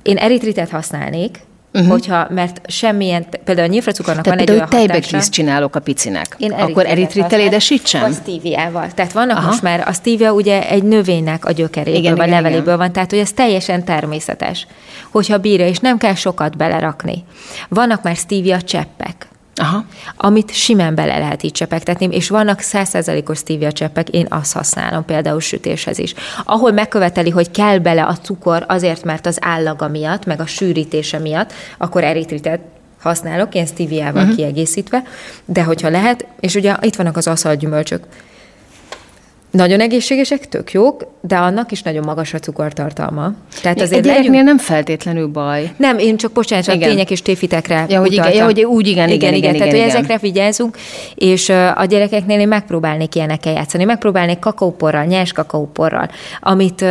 én 0.02 0.16
eritritet 0.16 0.70
használnék, 0.70 1.40
uh-huh. 1.72 1.90
hogyha, 1.90 2.26
mert 2.30 2.60
semmilyen, 2.70 3.26
például 3.44 3.68
a 3.68 3.70
nyírfacukornak 3.70 4.24
van 4.24 4.36
Tehát 4.36 4.48
egy 4.48 4.54
például, 4.54 4.72
olyan 4.72 4.88
tejbegrízt 4.88 5.32
csinálok 5.32 5.76
a 5.76 5.80
picinek. 5.80 6.34
Én 6.38 6.52
akkor 6.52 6.86
eritrittel 6.86 7.40
édesítsem? 7.40 8.00
Vagy 8.00 8.14
stíviával. 8.14 8.92
Tehát 8.94 9.12
vannak 9.12 9.36
Aha. 9.36 9.46
Most 9.46 9.62
már, 9.62 9.88
a 9.88 9.92
stívia 9.92 10.32
ugye 10.32 10.68
egy 10.68 10.82
növénynek 10.82 11.44
a 11.44 11.52
gyökeréből, 11.52 12.00
Igen, 12.00 12.14
vagy 12.14 12.26
igen, 12.26 12.42
leveléből 12.42 12.64
igen. 12.64 12.78
van, 12.78 12.92
tehát 12.92 13.10
hogy 13.10 13.18
ez 13.18 13.32
teljesen 13.32 13.84
természetes, 13.84 14.66
hogyha 15.10 15.38
bírja, 15.38 15.66
és 15.66 15.78
nem 15.78 15.98
kell 15.98 16.14
sokat 16.14 16.56
belerakni. 16.56 17.24
Vannak 17.68 18.02
már 18.02 18.16
stívia 18.16 18.60
cseppek, 18.60 19.28
Aha. 19.58 19.84
amit 20.16 20.54
simán 20.54 20.94
bele 20.94 21.18
lehet 21.18 21.42
így 21.42 21.52
csepegtetni, 21.52 22.08
és 22.10 22.28
vannak 22.28 22.60
100%-os 22.62 23.38
stevia 23.38 23.72
cseppek, 23.72 24.08
én 24.08 24.26
azt 24.28 24.52
használom 24.52 25.04
például 25.04 25.40
sütéshez 25.40 25.98
is. 25.98 26.14
Ahol 26.44 26.72
megköveteli, 26.72 27.30
hogy 27.30 27.50
kell 27.50 27.78
bele 27.78 28.04
a 28.04 28.16
cukor 28.22 28.64
azért, 28.68 29.04
mert 29.04 29.26
az 29.26 29.38
állaga 29.40 29.88
miatt, 29.88 30.24
meg 30.24 30.40
a 30.40 30.46
sűrítése 30.46 31.18
miatt, 31.18 31.52
akkor 31.78 32.04
eritritet 32.04 32.60
használok, 33.00 33.54
ilyen 33.54 33.66
steviával 33.66 34.22
uh-huh. 34.22 34.36
kiegészítve, 34.36 35.02
de 35.44 35.62
hogyha 35.62 35.88
lehet, 35.88 36.26
és 36.40 36.54
ugye 36.54 36.76
itt 36.80 36.96
vannak 36.96 37.16
az 37.16 37.26
aszalt 37.26 37.58
gyümölcsök, 37.58 38.06
nagyon 39.58 39.80
egészségesek, 39.80 40.48
tök 40.48 40.72
jók, 40.72 41.06
de 41.20 41.36
annak 41.36 41.72
is 41.72 41.82
nagyon 41.82 42.04
magas 42.04 42.34
a 42.34 42.38
cukortartalma. 42.38 43.32
Tehát 43.62 43.80
azért 43.80 43.98
Egy 43.98 44.04
gyereknél 44.04 44.30
legyünk... 44.30 44.46
nem 44.46 44.58
feltétlenül 44.58 45.26
baj. 45.26 45.70
Nem, 45.76 45.98
én 45.98 46.16
csak 46.16 46.32
bocsánat, 46.32 46.64
csak 46.64 46.78
tények 46.78 47.10
és 47.10 47.22
téfitekre 47.22 47.86
ja, 47.88 48.00
hogy, 48.00 48.12
igen, 48.12 48.32
ja, 48.32 48.44
hogy 48.44 48.64
úgy 48.64 48.86
igen, 48.86 49.08
igen, 49.08 49.16
igen, 49.16 49.34
igen, 49.34 49.34
igen 49.34 49.52
Tehát, 49.52 49.72
igen, 49.72 49.80
hogy 49.80 49.88
igen. 49.88 49.96
ezekre 49.96 50.18
vigyázzunk, 50.18 50.76
és 51.14 51.48
a 51.74 51.84
gyerekeknél 51.88 52.40
én 52.40 52.48
megpróbálnék 52.48 53.14
ilyenekkel 53.14 53.52
játszani. 53.52 53.84
Megpróbálnék 53.84 54.38
kakaóporral, 54.38 55.04
nyers 55.04 55.32
kakaóporral, 55.32 56.10
amit 56.40 56.84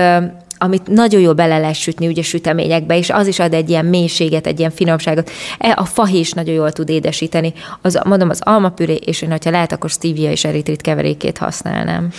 amit 0.59 0.87
nagyon 0.87 1.21
jól 1.21 1.33
bele 1.33 1.57
lehet 1.57 1.75
sütni 1.75 2.07
ugye 2.07 2.21
süteményekbe, 2.21 2.97
és 2.97 3.09
az 3.09 3.27
is 3.27 3.39
ad 3.39 3.53
egy 3.53 3.69
ilyen 3.69 3.85
mélységet, 3.85 4.47
egy 4.47 4.59
ilyen 4.59 4.71
finomságot. 4.71 5.31
E, 5.57 5.73
a 5.75 5.85
fahi 5.85 6.19
is 6.19 6.31
nagyon 6.31 6.53
jól 6.53 6.71
tud 6.71 6.89
édesíteni. 6.89 7.53
Az, 7.81 7.99
mondom, 8.05 8.29
az 8.29 8.41
almapüré, 8.43 8.93
és 8.93 9.21
én, 9.21 9.29
ha 9.29 9.51
lehet, 9.51 9.71
akkor 9.71 9.89
stevia 9.89 10.31
és 10.31 10.43
eritrit 10.43 10.81
keverékét 10.81 11.37
használnám. 11.37 12.09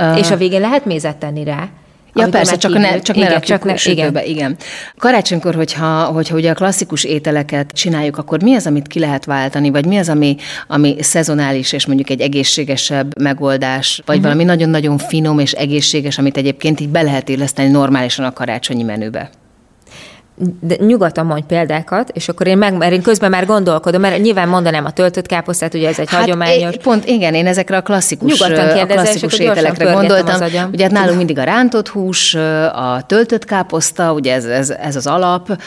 Uh, 0.00 0.18
és 0.18 0.30
a 0.30 0.36
végén 0.36 0.60
lehet 0.60 0.84
mézet 0.84 1.16
tenni 1.16 1.44
rá. 1.44 1.68
Ja, 2.14 2.28
persze, 2.28 2.56
csak, 2.56 2.78
ne, 2.78 3.00
csak 3.00 3.16
igen, 3.16 3.32
ne 3.32 3.40
csak 3.40 3.64
ne, 3.64 3.76
sütőbe, 3.76 4.24
igen. 4.24 4.24
igen. 4.24 4.56
Karácsonykor, 4.98 5.54
hogyha, 5.54 6.04
hogyha 6.04 6.36
ugye 6.36 6.50
a 6.50 6.54
klasszikus 6.54 7.04
ételeket 7.04 7.72
csináljuk, 7.72 8.18
akkor 8.18 8.42
mi 8.42 8.54
az, 8.54 8.66
amit 8.66 8.86
ki 8.86 8.98
lehet 8.98 9.24
váltani, 9.24 9.70
vagy 9.70 9.86
mi 9.86 9.96
az, 9.96 10.08
ami, 10.08 10.36
ami 10.66 10.96
szezonális, 11.00 11.72
és 11.72 11.86
mondjuk 11.86 12.10
egy 12.10 12.20
egészségesebb 12.20 13.20
megoldás, 13.20 14.02
vagy 14.06 14.16
uh-huh. 14.16 14.32
valami 14.32 14.50
nagyon-nagyon 14.50 14.98
finom 14.98 15.38
és 15.38 15.52
egészséges, 15.52 16.18
amit 16.18 16.36
egyébként 16.36 16.80
így 16.80 16.88
be 16.88 17.02
lehet 17.02 17.28
illeszteni 17.28 17.68
normálisan 17.68 18.24
a 18.24 18.32
karácsonyi 18.32 18.82
menübe? 18.82 19.30
De 20.60 20.76
nyugodtan 20.78 21.26
mondj 21.26 21.46
példákat, 21.46 22.10
és 22.12 22.28
akkor 22.28 22.46
én, 22.46 22.58
meg, 22.58 22.76
mert 22.76 22.92
én 22.92 23.02
közben 23.02 23.30
már 23.30 23.46
gondolkodom, 23.46 24.00
mert 24.00 24.22
nyilván 24.22 24.48
mondanám 24.48 24.84
a 24.84 24.90
töltött 24.90 25.26
káposztát, 25.26 25.74
ugye 25.74 25.88
ez 25.88 25.98
egy 25.98 26.10
hát 26.10 26.20
hagyományos. 26.20 26.76
Pont 26.76 27.04
igen, 27.04 27.34
én 27.34 27.46
ezekre 27.46 27.76
a 27.76 27.82
klasszikus, 27.82 28.38
nyugodtan 28.38 28.74
kérdezel, 28.74 28.98
a 28.98 29.02
klasszikus 29.02 29.38
ételekre 29.38 29.92
gondoltam. 29.92 30.40
Ugye 30.72 30.82
hát 30.82 30.92
nálunk 30.92 31.16
mindig 31.16 31.38
a 31.38 31.44
rántott 31.44 31.88
hús, 31.88 32.34
a 32.74 33.02
töltött 33.06 33.44
káposzta, 33.44 34.12
ugye 34.12 34.34
ez, 34.34 34.44
ez, 34.44 34.70
ez 34.70 34.96
az 34.96 35.06
alap, 35.06 35.62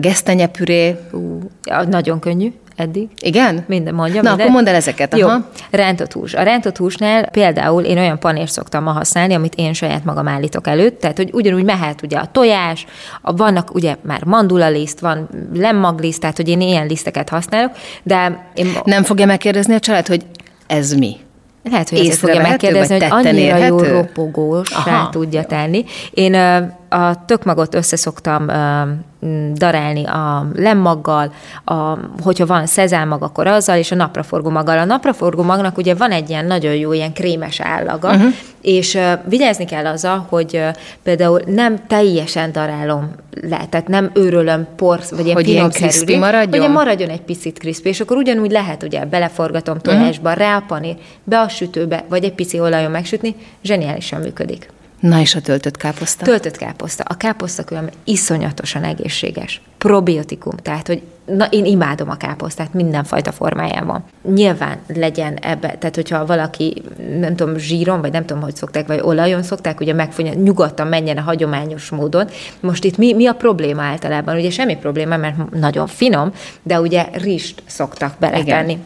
gesztenyepüré. 0.00 0.96
Uh, 1.12 1.40
nagyon 1.88 2.18
könnyű 2.18 2.52
eddig. 2.76 3.08
Igen? 3.20 3.64
Minden 3.68 3.94
mondjam. 3.94 4.22
Na, 4.22 4.28
minden. 4.28 4.46
akkor 4.46 4.54
mondd 4.54 4.68
el 4.68 4.74
ezeket. 4.74 5.18
Jó, 5.18 5.28
rántott 5.70 6.12
hús. 6.12 6.34
A 6.34 6.42
rántott 6.42 6.76
húsnál 6.76 7.28
például 7.28 7.82
én 7.82 7.98
olyan 7.98 8.18
panért 8.18 8.50
szoktam 8.50 8.82
ma 8.82 8.90
használni, 8.90 9.34
amit 9.34 9.54
én 9.56 9.72
saját 9.72 10.04
magam 10.04 10.28
állítok 10.28 10.66
előtt, 10.66 11.00
tehát 11.00 11.16
hogy 11.16 11.30
ugyanúgy 11.32 11.64
mehet 11.64 12.02
ugye 12.02 12.18
a 12.18 12.26
tojás, 12.32 12.86
a, 13.22 13.32
vannak 13.32 13.74
ugye 13.74 13.96
már 14.02 14.24
mandula 14.24 14.68
liszt, 14.68 15.00
van 15.00 15.28
lemmagliszt, 15.54 16.20
tehát 16.20 16.36
hogy 16.36 16.48
én 16.48 16.60
ilyen 16.60 16.86
liszteket 16.86 17.28
használok, 17.28 17.72
de 18.02 18.50
én... 18.54 18.66
Nem 18.84 19.02
fogja 19.02 19.26
megkérdezni 19.26 19.74
a 19.74 19.78
család, 19.78 20.06
hogy 20.06 20.24
ez 20.66 20.92
mi? 20.92 21.16
Lehet, 21.70 21.88
hogy 21.88 21.98
ezt 21.98 22.18
fogja 22.18 22.40
megkérdezni, 22.40 22.98
hogy 22.98 23.08
annyira 23.10 23.56
érhető? 23.56 23.66
jó 23.66 23.78
ropogós 23.78 24.84
rá 24.84 25.08
tudja 25.10 25.44
tenni. 25.44 25.84
Én 26.10 26.34
a 26.92 27.24
tökmagot 27.26 27.74
összeszoktam 27.74 28.46
darálni 29.54 30.04
a 30.04 30.46
lemmaggal, 30.54 31.32
a, 31.64 31.98
hogyha 32.22 32.46
van 32.46 32.66
szezálmag, 32.66 33.22
akkor 33.22 33.46
azzal, 33.46 33.76
és 33.76 33.90
a 33.90 33.94
napraforgó 33.94 34.50
maggal. 34.50 34.78
A 34.78 34.84
napraforgó 34.84 35.42
magnak 35.42 35.78
ugye 35.78 35.94
van 35.94 36.10
egy 36.10 36.30
ilyen 36.30 36.44
nagyon 36.44 36.74
jó, 36.74 36.92
ilyen 36.92 37.12
krémes 37.12 37.60
állaga, 37.60 38.08
uh-huh. 38.08 38.32
és 38.60 38.94
uh, 38.94 39.12
vigyázni 39.28 39.64
kell 39.64 39.86
azzal, 39.86 40.26
hogy 40.28 40.50
uh, 40.54 40.76
például 41.02 41.40
nem 41.46 41.86
teljesen 41.86 42.52
darálom 42.52 43.10
le, 43.40 43.66
tehát 43.70 43.88
nem 43.88 44.10
őrölöm 44.14 44.66
porsz, 44.76 45.10
vagy 45.10 45.24
ilyen 45.24 45.36
hogy 45.36 45.48
ilyen 45.48 45.70
crispy 45.70 46.16
maradjon? 46.16 46.64
Hogy 46.64 46.74
maradjon 46.74 47.08
egy 47.08 47.22
picit 47.22 47.58
crispy, 47.58 47.88
és 47.88 48.00
akkor 48.00 48.16
ugyanúgy 48.16 48.50
lehet, 48.50 48.82
ugye 48.82 49.04
beleforgatom 49.04 49.78
tojásba, 49.78 50.30
uh-huh. 50.30 50.44
rá 50.44 50.56
a 50.56 50.64
panír, 50.66 50.96
be 51.24 51.40
a 51.40 51.48
sütőbe, 51.48 52.04
vagy 52.08 52.24
egy 52.24 52.34
pici 52.34 52.60
olajon 52.60 52.90
megsütni, 52.90 53.34
zseniálisan 53.62 54.20
működik. 54.20 54.68
Na 55.02 55.20
és 55.20 55.34
a 55.34 55.40
töltött 55.40 55.76
káposzta? 55.76 56.24
Töltött 56.24 56.56
káposzta. 56.56 57.04
A 57.06 57.16
káposzta 57.16 57.64
különben 57.64 57.94
iszonyatosan 58.04 58.84
egészséges. 58.84 59.60
Probiotikum, 59.78 60.56
tehát 60.56 60.86
hogy 60.86 61.02
na, 61.24 61.46
én 61.50 61.64
imádom 61.64 62.10
a 62.10 62.16
káposztát 62.16 62.74
mindenfajta 62.74 63.32
formájában. 63.32 64.04
Nyilván 64.34 64.78
legyen 64.94 65.36
ebbe, 65.36 65.68
tehát 65.68 65.94
hogyha 65.94 66.26
valaki, 66.26 66.82
nem 67.18 67.36
tudom, 67.36 67.58
zsíron, 67.58 68.00
vagy 68.00 68.12
nem 68.12 68.24
tudom, 68.24 68.42
hogy 68.42 68.56
szokták, 68.56 68.86
vagy 68.86 69.00
olajon 69.02 69.42
szokták, 69.42 69.80
ugye 69.80 69.92
megfonja, 69.92 70.32
nyugodtan 70.32 70.86
menjen 70.86 71.16
a 71.16 71.22
hagyományos 71.22 71.90
módon. 71.90 72.28
Most 72.60 72.84
itt 72.84 72.96
mi, 72.96 73.12
mi 73.14 73.26
a 73.26 73.34
probléma 73.34 73.82
általában? 73.82 74.36
Ugye 74.36 74.50
semmi 74.50 74.76
probléma, 74.76 75.16
mert 75.16 75.50
nagyon 75.50 75.86
finom, 75.86 76.32
de 76.62 76.80
ugye 76.80 77.06
rist 77.12 77.62
szoktak 77.66 78.14
beletenni. 78.18 78.72
Igen. 78.72 78.84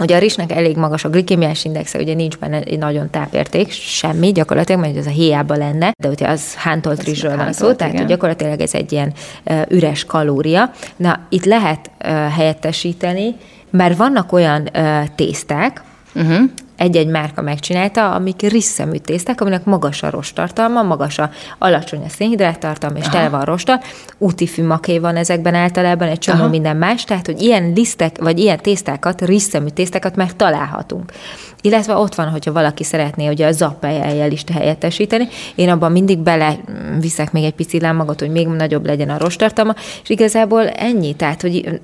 Ugye 0.00 0.16
a 0.16 0.18
rizsnek 0.18 0.52
elég 0.52 0.76
magas 0.76 1.04
a 1.04 1.08
glikémiás 1.08 1.64
indexe, 1.64 1.98
ugye 1.98 2.14
nincs 2.14 2.38
benne 2.38 2.60
egy 2.60 2.78
nagyon 2.78 3.10
tápérték, 3.10 3.70
semmi 3.72 4.32
gyakorlatilag, 4.32 4.80
mert 4.80 4.96
ez 4.96 5.06
a 5.06 5.10
héjában 5.10 5.58
lenne, 5.58 5.92
de 5.98 6.08
ugye 6.08 6.28
az 6.28 6.54
hántolt 6.54 7.02
rizsről 7.02 7.36
van 7.36 7.52
szó, 7.52 7.72
tehát 7.72 7.94
igen. 7.94 8.06
gyakorlatilag 8.06 8.60
ez 8.60 8.74
egy 8.74 8.92
ilyen 8.92 9.12
üres 9.68 10.04
kalória. 10.04 10.72
Na, 10.96 11.20
itt 11.28 11.44
lehet 11.44 11.90
helyettesíteni, 12.36 13.36
mert 13.70 13.96
vannak 13.96 14.32
olyan 14.32 14.70
tészták, 15.14 15.82
uh-huh 16.14 16.50
egy-egy 16.80 17.06
márka 17.06 17.42
megcsinálta, 17.42 18.10
amik 18.14 18.40
risszemű 18.40 18.96
tészták, 18.96 19.40
aminek 19.40 19.64
magas 19.64 20.02
a 20.02 20.10
rostartalma, 20.10 20.82
magas 20.82 21.18
a 21.18 21.30
alacsony 21.58 22.02
a 22.04 22.08
szénhidráttartalma, 22.08 22.98
és 22.98 23.04
Aha. 23.04 23.12
tele 23.12 23.28
van 23.28 23.44
rostal. 23.44 23.82
Úti 24.18 24.46
fümaké 24.46 24.98
van 24.98 25.16
ezekben 25.16 25.54
általában, 25.54 26.08
egy 26.08 26.18
csomó 26.18 26.40
Aha. 26.40 26.48
minden 26.48 26.76
más, 26.76 27.04
tehát 27.04 27.26
hogy 27.26 27.42
ilyen 27.42 27.72
lisztek, 27.72 28.18
vagy 28.20 28.38
ilyen 28.38 28.58
tésztákat, 28.58 29.20
risszemű 29.20 29.68
tésztákat 29.68 30.16
már 30.16 30.32
találhatunk. 30.32 31.12
Illetve 31.62 31.94
ott 31.94 32.14
van, 32.14 32.28
hogyha 32.28 32.52
valaki 32.52 32.84
szeretné 32.84 33.28
ugye 33.28 33.46
a 33.46 33.52
zappelyel 33.52 34.30
is 34.30 34.44
helyettesíteni, 34.52 35.28
én 35.54 35.68
abban 35.68 35.92
mindig 35.92 36.18
bele 36.18 36.56
viszek 37.00 37.32
még 37.32 37.44
egy 37.44 37.54
pici 37.54 37.80
lámagot, 37.80 38.20
hogy 38.20 38.30
még 38.30 38.46
nagyobb 38.46 38.86
legyen 38.86 39.10
a 39.10 39.18
rostartalma, 39.18 39.74
és 40.02 40.10
igazából 40.10 40.68
ennyi, 40.68 41.14
tehát 41.14 41.42
hogy 41.42 41.80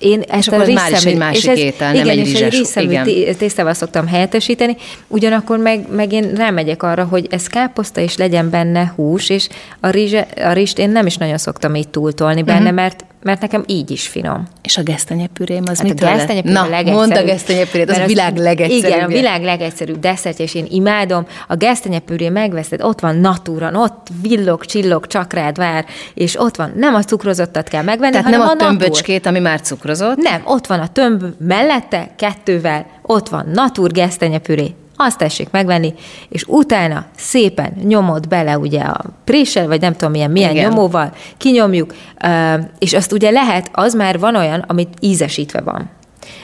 én 0.00 0.22
ezt 0.28 0.46
és 0.46 0.52
a 0.52 0.62
risszemű, 0.62 0.74
már 0.74 0.90
is 0.90 1.04
egy 1.04 1.16
másik 1.16 1.50
ez, 1.50 1.58
étel, 1.58 1.94
igen, 1.94 2.06
nem 2.06 2.18
egy. 2.18 2.26
És 2.52 2.74
egy 2.74 2.90
igen. 2.90 3.36
tésztával 3.38 3.74
szoktam 3.74 4.06
helyettesíteni, 4.06 4.76
ugyanakkor 5.06 5.58
meg, 5.58 5.84
meg 5.90 6.12
én 6.12 6.32
rámegyek 6.34 6.82
arra, 6.82 7.04
hogy 7.04 7.26
ez 7.30 7.46
káposzta, 7.46 8.00
és 8.00 8.16
legyen 8.16 8.50
benne 8.50 8.92
hús, 8.96 9.28
és 9.28 9.48
a, 9.80 9.88
rizse, 9.88 10.26
a 10.44 10.52
rist 10.52 10.78
én 10.78 10.90
nem 10.90 11.06
is 11.06 11.16
nagyon 11.16 11.38
szoktam 11.38 11.74
így 11.74 11.88
túltolni 11.88 12.42
benne, 12.42 12.58
uh-huh. 12.58 12.74
mert 12.74 13.04
mert 13.22 13.40
nekem 13.40 13.64
így 13.66 13.90
is 13.90 14.08
finom. 14.08 14.46
És 14.62 14.76
a 14.76 14.82
gesztenyepürém 14.82 15.62
az 15.66 15.78
hát 15.78 15.86
mit 15.86 16.02
a 16.02 16.06
gesztenyepüré 16.06 16.52
Na, 16.52 16.60
a 16.60 16.90
mondd 16.90 17.12
a 17.12 17.22
gesztenyepürét, 17.22 17.90
az 17.90 17.98
a 17.98 18.06
világ 18.06 18.36
legegyszerűbb. 18.36 18.84
Igen, 18.84 19.04
a 19.04 19.06
világ 19.06 19.42
legegyszerűbb 19.42 19.98
desszertje, 19.98 20.44
és 20.44 20.54
én 20.54 20.66
imádom. 20.68 21.26
A 21.48 21.54
gesztenyepüré 21.54 22.28
megveszed, 22.28 22.82
ott 22.82 23.00
van 23.00 23.16
natúran, 23.16 23.74
ott 23.74 24.06
villog, 24.22 24.64
csillog, 24.64 25.06
csak 25.06 25.32
rád 25.32 25.56
vár, 25.56 25.84
és 26.14 26.40
ott 26.40 26.56
van, 26.56 26.72
nem 26.76 26.94
a 26.94 27.02
cukrozottat 27.02 27.68
kell 27.68 27.82
megvenni, 27.82 28.10
Tehát 28.10 28.26
hanem 28.26 28.40
nem 28.40 28.48
a, 28.48 28.52
a 28.52 28.56
tömböcskét, 28.56 29.26
ami 29.26 29.38
már 29.38 29.60
cukrozott? 29.60 30.16
Nem, 30.16 30.42
ott 30.44 30.66
van 30.66 30.80
a 30.80 30.88
tömb 30.88 31.24
mellette, 31.38 32.10
kettővel, 32.16 32.86
ott 33.02 33.28
van 33.28 33.48
natúr 33.52 33.92
gesztenyepüré, 33.92 34.74
azt 35.00 35.18
tessék 35.18 35.50
megvenni, 35.50 35.94
és 36.28 36.44
utána 36.46 37.04
szépen 37.16 37.72
nyomod 37.84 38.28
bele 38.28 38.58
ugye 38.58 38.80
a 38.80 39.00
préssel, 39.24 39.66
vagy 39.66 39.80
nem 39.80 39.92
tudom 39.92 40.10
milyen, 40.10 40.30
milyen 40.30 40.50
Igen. 40.50 40.68
nyomóval, 40.68 41.12
kinyomjuk, 41.36 41.94
és 42.78 42.92
azt 42.92 43.12
ugye 43.12 43.30
lehet, 43.30 43.70
az 43.72 43.94
már 43.94 44.18
van 44.18 44.36
olyan, 44.36 44.64
amit 44.66 44.94
ízesítve 45.00 45.60
van. 45.60 45.90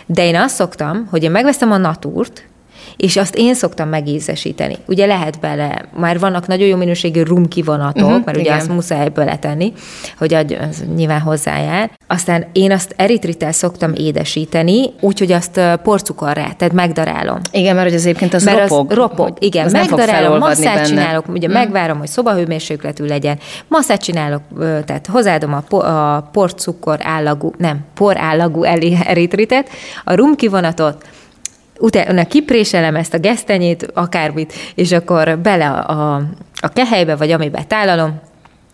De 0.07 0.25
én 0.25 0.37
azt 0.37 0.55
szoktam, 0.55 1.07
hogy 1.11 1.23
én 1.23 1.31
megveszem 1.31 1.71
a 1.71 1.77
natúrt, 1.77 2.49
és 2.97 3.17
azt 3.17 3.37
én 3.37 3.55
szoktam 3.55 3.89
megízesíteni. 3.89 4.77
Ugye 4.87 5.07
lehet 5.07 5.41
bele, 5.41 5.85
már 5.97 6.19
vannak 6.19 6.47
nagyon 6.47 6.69
jó 6.69 6.77
minőségű 6.77 7.23
rumkivonatok, 7.23 8.09
uh-huh, 8.09 8.25
mert 8.25 8.37
ugye 8.37 8.47
igen. 8.47 8.59
azt 8.59 8.69
muszáj 8.69 9.09
beletenni, 9.09 9.73
hogy 10.19 10.35
az 10.35 10.85
nyilván 10.97 11.21
hozzájár. 11.21 11.91
Aztán 12.07 12.47
én 12.53 12.73
azt 12.73 12.95
eritrittel 12.97 13.53
szoktam 13.53 13.93
édesíteni, 13.95 14.93
úgyhogy 15.01 15.33
azt 15.33 15.61
porcukorra, 15.83 16.55
tehát 16.57 16.73
megdarálom. 16.73 17.39
Igen, 17.51 17.75
mert 17.75 17.87
hogy 17.87 17.97
az 17.97 18.07
egyébként 18.07 18.35
az 18.35 18.45
mert 18.45 18.69
ropog. 18.69 18.91
Az 18.91 18.97
ropog, 18.97 19.37
igen, 19.39 19.65
az 19.65 19.73
megdarálom, 19.73 20.39
masszát 20.39 20.87
csinálok, 20.87 21.29
ugye 21.29 21.47
hmm. 21.47 21.57
megvárom, 21.57 21.99
hogy 21.99 22.09
szobahőmérsékletű 22.09 23.05
legyen, 23.05 23.39
masszát 23.69 24.03
csinálok, 24.03 24.43
tehát 24.59 25.07
hozzáadom 25.07 25.55
a, 25.55 25.63
po, 25.69 25.79
a 25.79 26.29
porcukor 26.33 26.99
állagú, 27.03 27.53
nem, 27.59 27.79
por 27.95 28.17
állagú 28.19 28.63
eritritet, 28.63 29.69
a 30.05 30.15
rumkivonatot, 30.15 31.05
utána 31.79 32.27
kipréselem 32.27 32.97
ezt 32.97 33.15
a 33.15 33.19
gesztenyét, 33.19 33.91
akármit, 33.95 34.53
és 34.75 34.93
akkor 34.93 35.39
bele 35.39 35.69
a, 35.69 36.15
a, 36.15 36.23
a 36.61 36.69
kehelybe, 36.69 37.17
vagy 37.17 37.31
amibe 37.31 37.65
tálalom, 37.65 38.21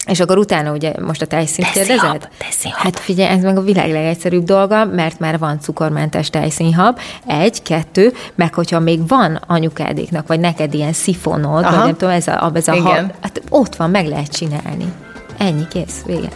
és 0.06 0.20
akkor 0.20 0.38
utána 0.38 0.72
ugye 0.72 0.92
most 1.00 1.22
a 1.22 1.26
tejszínt 1.26 1.70
kérdezed? 1.70 2.28
teszi 2.38 2.68
Hát 2.76 2.98
figyelj, 2.98 3.30
ez 3.36 3.42
meg 3.42 3.56
a 3.56 3.60
világ 3.60 3.90
legegyszerűbb 3.90 4.44
dolga, 4.44 4.84
mert 4.84 5.18
már 5.18 5.38
van 5.38 5.60
cukormentes 5.60 6.30
tejszínhab, 6.30 6.98
egy, 7.26 7.62
kettő, 7.62 8.12
meg 8.34 8.54
hogyha 8.54 8.80
még 8.80 9.08
van 9.08 9.40
anyukádéknak, 9.46 10.26
vagy 10.26 10.40
neked 10.40 10.74
ilyen 10.74 10.92
szifonod, 10.92 11.64
Aha. 11.64 11.76
vagy 11.76 11.84
nem 11.84 11.96
tudom, 11.96 12.14
ez 12.14 12.26
a, 12.26 12.50
ez 12.54 12.68
a 12.68 12.80
hab, 12.80 13.12
hát 13.20 13.42
ott 13.48 13.76
van, 13.76 13.90
meg 13.90 14.06
lehet 14.06 14.32
csinálni. 14.32 14.92
Ennyi, 15.38 15.68
kész, 15.68 16.02
vége. 16.06 16.28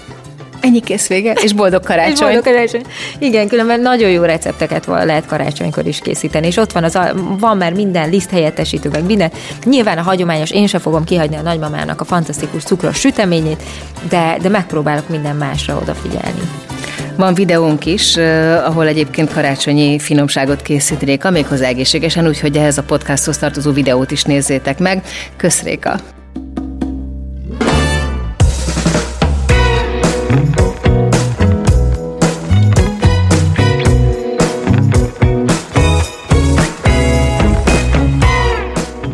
Ennyi 0.61 0.81
kész 0.81 1.07
vége, 1.07 1.33
és 1.33 1.53
boldog 1.53 1.85
karácsony. 1.85 2.13
És 2.15 2.21
boldog 2.21 2.45
karácsony. 2.45 2.83
Igen, 3.19 3.49
különben 3.49 3.81
nagyon 3.81 4.11
jó 4.11 4.23
recepteket 4.23 4.87
lehet 4.87 5.27
karácsonykor 5.27 5.87
is 5.87 5.99
készíteni, 5.99 6.47
és 6.47 6.57
ott 6.57 6.73
van, 6.73 6.85
az 6.85 6.95
a, 6.95 7.13
van 7.39 7.57
már 7.57 7.73
minden 7.73 8.11
liszt 8.11 8.31
helyettesítő, 8.31 8.89
meg 8.89 9.05
minden. 9.05 9.31
Nyilván 9.65 9.99
a 9.99 10.03
hagyományos, 10.03 10.51
én 10.51 10.67
sem 10.67 10.81
fogom 10.81 11.05
kihagyni 11.05 11.37
a 11.37 11.43
nagymamának 11.43 12.01
a 12.01 12.05
fantasztikus 12.05 12.63
cukros 12.63 12.99
süteményét, 12.99 13.63
de, 14.09 14.37
de 14.43 14.49
megpróbálok 14.49 15.09
minden 15.09 15.37
másra 15.37 15.79
odafigyelni. 15.83 16.41
Van 17.17 17.35
videónk 17.35 17.87
is, 17.87 18.17
ahol 18.65 18.87
egyébként 18.87 19.33
karácsonyi 19.33 19.99
finomságot 19.99 20.63
készítenék, 20.63 21.31
méghozzá 21.31 21.67
egészségesen, 21.67 22.27
úgyhogy 22.27 22.57
ehhez 22.57 22.79
a 22.79 22.83
podcasthoz 22.83 23.39
tartozó 23.39 23.73
videót 23.73 24.11
is 24.11 24.23
nézzétek 24.23 24.79
meg. 24.79 25.03
Köszréka! 25.37 26.16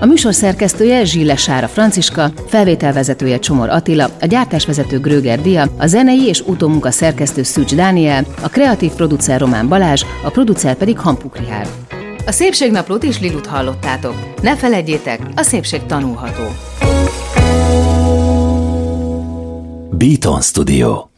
A 0.00 0.06
műsor 0.06 0.34
szerkesztője 0.34 1.04
Zsille 1.04 1.36
Sára 1.36 1.68
Franciska, 1.68 2.32
felvételvezetője 2.46 3.38
Csomor 3.38 3.68
Attila, 3.68 4.10
a 4.20 4.26
gyártásvezető 4.26 5.00
Gröger 5.00 5.40
Dia, 5.40 5.70
a 5.78 5.86
zenei 5.86 6.26
és 6.26 6.40
utómunka 6.40 6.90
szerkesztő 6.90 7.42
Szűcs 7.42 7.74
Dániel, 7.74 8.26
a 8.42 8.48
kreatív 8.48 8.92
producer 8.92 9.40
Román 9.40 9.68
Balázs, 9.68 10.02
a 10.24 10.30
producer 10.30 10.76
pedig 10.76 10.98
Hampuk 10.98 11.38
Rihár. 11.38 11.68
A 12.26 12.32
Szépségnaplót 12.32 13.02
is 13.02 13.20
Lilut 13.20 13.46
hallottátok. 13.46 14.40
Ne 14.42 14.56
felejtjétek, 14.56 15.20
a 15.34 15.42
szépség 15.42 15.82
tanulható. 15.86 16.42
Beaton 19.90 20.40
Studio 20.40 21.08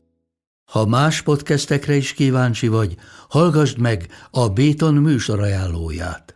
Ha 0.64 0.86
más 0.86 1.22
podcastekre 1.22 1.94
is 1.94 2.12
kíváncsi 2.12 2.68
vagy, 2.68 2.94
hallgassd 3.28 3.78
meg 3.78 4.06
a 4.30 4.48
Béton 4.48 4.94
műsor 4.94 5.40
ajánlóját. 5.40 6.35